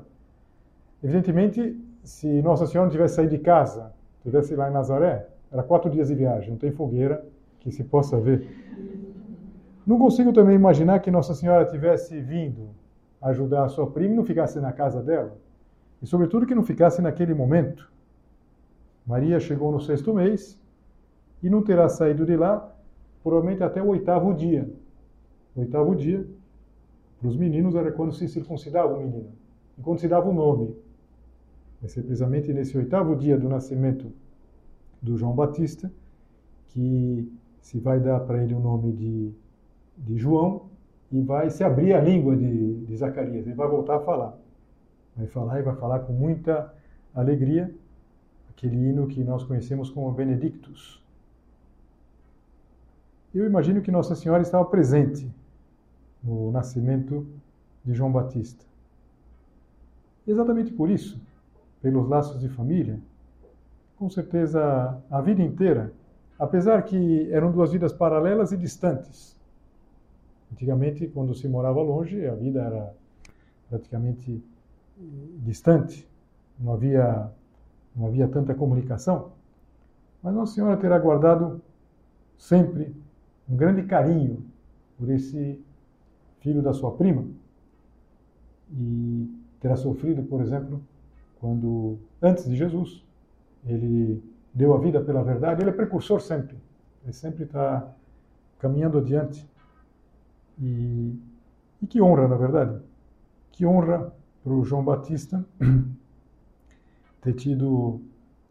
Evidentemente, 1.02 1.82
se 2.04 2.42
Nossa 2.42 2.66
Senhora 2.66 2.90
tivesse 2.90 3.14
saído 3.14 3.30
de 3.30 3.38
casa, 3.38 3.94
estivesse 4.18 4.54
lá 4.54 4.68
em 4.68 4.72
Nazaré, 4.74 5.28
era 5.50 5.62
quatro 5.62 5.90
dias 5.90 6.08
de 6.08 6.14
viagem, 6.14 6.50
não 6.50 6.58
tem 6.58 6.70
fogueira 6.70 7.24
que 7.58 7.72
se 7.72 7.82
possa 7.82 8.20
ver. 8.20 8.46
Não 9.86 9.98
consigo 9.98 10.30
também 10.30 10.54
imaginar 10.54 10.98
que 11.00 11.10
Nossa 11.10 11.34
Senhora 11.34 11.64
tivesse 11.64 12.20
vindo 12.20 12.68
ajudar 13.22 13.64
a 13.64 13.68
sua 13.70 13.90
prima 13.90 14.12
e 14.12 14.16
não 14.18 14.26
ficasse 14.26 14.60
na 14.60 14.74
casa 14.74 15.02
dela. 15.02 15.38
E, 16.02 16.06
sobretudo, 16.06 16.44
que 16.44 16.54
não 16.54 16.64
ficasse 16.64 17.00
naquele 17.00 17.32
momento. 17.32 17.90
Maria 19.06 19.40
chegou 19.40 19.72
no 19.72 19.80
sexto 19.80 20.12
mês 20.12 20.60
e 21.42 21.50
não 21.50 21.62
terá 21.62 21.88
saído 21.88 22.24
de 22.24 22.36
lá 22.36 22.72
provavelmente 23.22 23.62
até 23.62 23.82
o 23.82 23.88
oitavo 23.88 24.34
dia. 24.34 24.68
O 25.54 25.60
oitavo 25.60 25.94
dia, 25.94 26.26
para 27.18 27.28
os 27.28 27.36
meninos, 27.36 27.74
era 27.74 27.92
quando 27.92 28.12
se 28.12 28.28
circuncidava 28.28 28.94
o 28.94 28.98
menino. 28.98 29.30
E 29.78 29.82
quando 29.82 29.98
se 29.98 30.08
dava 30.08 30.28
o 30.28 30.34
nome. 30.34 30.74
Vai 31.80 31.88
ser 31.88 32.02
precisamente 32.02 32.52
nesse 32.52 32.76
oitavo 32.76 33.14
dia 33.16 33.38
do 33.38 33.48
nascimento 33.48 34.12
do 35.00 35.16
João 35.16 35.34
Batista 35.34 35.90
que 36.68 37.30
se 37.60 37.78
vai 37.78 38.00
dar 38.00 38.20
para 38.20 38.42
ele 38.42 38.54
o 38.54 38.60
nome 38.60 38.92
de, 38.92 39.32
de 39.98 40.16
João 40.16 40.70
e 41.10 41.20
vai 41.20 41.50
se 41.50 41.62
abrir 41.62 41.92
a 41.92 42.00
língua 42.00 42.36
de, 42.36 42.84
de 42.84 42.96
Zacarias. 42.96 43.46
Ele 43.46 43.54
vai 43.54 43.68
voltar 43.68 43.96
a 43.96 44.00
falar. 44.00 44.38
Vai 45.16 45.26
falar 45.26 45.60
e 45.60 45.62
vai 45.62 45.76
falar 45.76 46.00
com 46.00 46.12
muita 46.12 46.72
alegria 47.14 47.72
aquele 48.50 48.76
hino 48.76 49.06
que 49.06 49.22
nós 49.22 49.44
conhecemos 49.44 49.90
como 49.90 50.10
Benedictus. 50.12 51.01
Eu 53.34 53.46
imagino 53.46 53.80
que 53.80 53.90
Nossa 53.90 54.14
Senhora 54.14 54.42
estava 54.42 54.64
presente 54.66 55.30
no 56.22 56.50
nascimento 56.50 57.26
de 57.82 57.94
João 57.94 58.12
Batista. 58.12 58.64
Exatamente 60.26 60.70
por 60.72 60.90
isso, 60.90 61.20
pelos 61.80 62.06
laços 62.08 62.38
de 62.40 62.48
família, 62.48 63.00
com 63.96 64.10
certeza 64.10 65.00
a 65.10 65.20
vida 65.22 65.42
inteira, 65.42 65.92
apesar 66.38 66.82
que 66.82 67.32
eram 67.32 67.50
duas 67.50 67.72
vidas 67.72 67.92
paralelas 67.92 68.52
e 68.52 68.56
distantes. 68.56 69.34
Antigamente, 70.52 71.08
quando 71.08 71.34
se 71.34 71.48
morava 71.48 71.80
longe, 71.80 72.26
a 72.26 72.34
vida 72.34 72.60
era 72.60 72.94
praticamente 73.70 74.44
distante, 75.38 76.06
não 76.58 76.74
havia 76.74 77.30
não 77.94 78.06
havia 78.06 78.26
tanta 78.26 78.54
comunicação, 78.54 79.32
mas 80.22 80.34
Nossa 80.34 80.54
Senhora 80.54 80.76
terá 80.76 80.98
guardado 80.98 81.60
sempre 82.38 82.94
um 83.48 83.56
grande 83.56 83.82
carinho 83.84 84.44
por 84.98 85.10
esse 85.10 85.62
filho 86.40 86.62
da 86.62 86.72
sua 86.72 86.92
prima 86.92 87.24
e 88.72 89.30
terá 89.60 89.76
sofrido, 89.76 90.22
por 90.22 90.40
exemplo, 90.40 90.82
quando 91.40 91.98
antes 92.20 92.44
de 92.44 92.56
Jesus 92.56 93.04
ele 93.64 94.22
deu 94.54 94.74
a 94.74 94.78
vida 94.78 95.00
pela 95.00 95.22
verdade, 95.22 95.62
ele 95.62 95.70
é 95.70 95.72
precursor 95.72 96.20
sempre, 96.20 96.56
ele 97.02 97.12
sempre 97.12 97.44
está 97.44 97.92
caminhando 98.58 98.98
adiante. 98.98 99.48
E, 100.58 101.18
e 101.80 101.86
que 101.86 102.00
honra, 102.00 102.28
na 102.28 102.36
verdade, 102.36 102.80
que 103.50 103.66
honra 103.66 104.12
para 104.42 104.52
o 104.52 104.64
João 104.64 104.84
Batista 104.84 105.44
ter 107.20 107.34
tido 107.34 108.00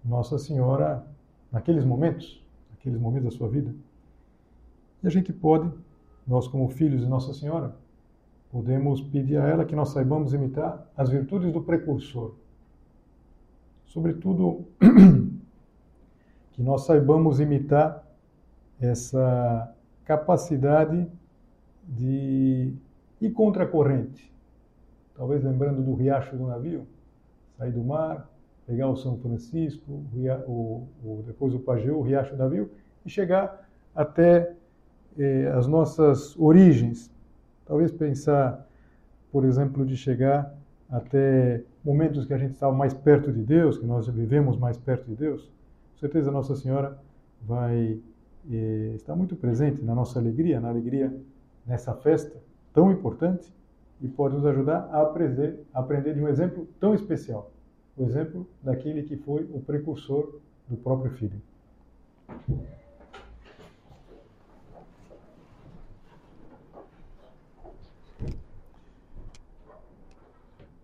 Nossa 0.03 0.37
Senhora 0.37 1.05
naqueles 1.51 1.83
momentos, 1.83 2.43
naqueles 2.71 2.99
momentos 2.99 3.31
da 3.31 3.37
sua 3.37 3.49
vida. 3.49 3.73
E 5.03 5.07
a 5.07 5.09
gente 5.09 5.33
pode, 5.33 5.71
nós 6.27 6.47
como 6.47 6.69
filhos 6.69 7.01
de 7.01 7.07
Nossa 7.07 7.33
Senhora, 7.33 7.75
podemos 8.51 9.01
pedir 9.01 9.37
a 9.37 9.47
ela 9.47 9.65
que 9.65 9.75
nós 9.75 9.89
saibamos 9.89 10.33
imitar 10.33 10.89
as 10.95 11.09
virtudes 11.09 11.51
do 11.51 11.61
precursor. 11.61 12.35
Sobretudo, 13.85 14.65
que 16.51 16.61
nós 16.61 16.85
saibamos 16.85 17.39
imitar 17.39 18.05
essa 18.79 19.73
capacidade 20.05 21.07
de 21.87 22.73
ir 23.19 23.31
contra 23.31 23.63
a 23.63 23.67
corrente. 23.67 24.31
Talvez 25.15 25.43
lembrando 25.43 25.81
do 25.81 25.93
riacho 25.93 26.35
do 26.35 26.47
navio, 26.47 26.87
sair 27.57 27.71
do 27.71 27.83
mar, 27.83 28.29
pegar 28.65 28.87
o 28.87 28.95
São 28.95 29.17
Francisco, 29.17 30.03
o, 30.47 30.87
o, 31.03 31.23
depois 31.25 31.53
o 31.53 31.59
Pajeú, 31.59 31.99
o 31.99 32.01
Riacho 32.01 32.35
da 32.35 32.47
Vil, 32.47 32.69
e 33.05 33.09
chegar 33.09 33.69
até 33.93 34.55
eh, 35.17 35.51
as 35.55 35.67
nossas 35.67 36.37
origens. 36.37 37.11
Talvez 37.65 37.91
pensar, 37.91 38.67
por 39.31 39.45
exemplo, 39.45 39.85
de 39.85 39.95
chegar 39.95 40.53
até 40.89 41.63
momentos 41.83 42.25
que 42.25 42.33
a 42.33 42.37
gente 42.37 42.51
estava 42.51 42.75
mais 42.75 42.93
perto 42.93 43.31
de 43.31 43.41
Deus, 43.41 43.77
que 43.77 43.85
nós 43.85 44.07
vivemos 44.07 44.57
mais 44.57 44.77
perto 44.77 45.05
de 45.05 45.15
Deus. 45.15 45.43
Com 45.93 45.99
certeza 45.99 46.31
Nossa 46.31 46.55
Senhora 46.55 46.97
vai 47.41 47.99
eh, 48.51 48.91
estar 48.95 49.15
muito 49.15 49.35
presente 49.35 49.83
na 49.83 49.95
nossa 49.95 50.19
alegria, 50.19 50.59
na 50.59 50.69
alegria 50.69 51.13
nessa 51.65 51.93
festa 51.93 52.35
tão 52.73 52.91
importante 52.91 53.53
e 54.01 54.07
pode 54.07 54.35
nos 54.35 54.45
ajudar 54.45 54.89
a 54.91 55.01
aprender, 55.01 55.59
a 55.73 55.79
aprender 55.79 56.13
de 56.15 56.21
um 56.21 56.27
exemplo 56.27 56.67
tão 56.79 56.93
especial, 56.95 57.51
o 57.95 58.03
exemplo 58.03 58.47
daquele 58.63 59.03
que 59.03 59.15
foi 59.15 59.43
o 59.53 59.59
precursor 59.61 60.39
do 60.67 60.75
próprio 60.75 61.11
Filho. 61.11 61.39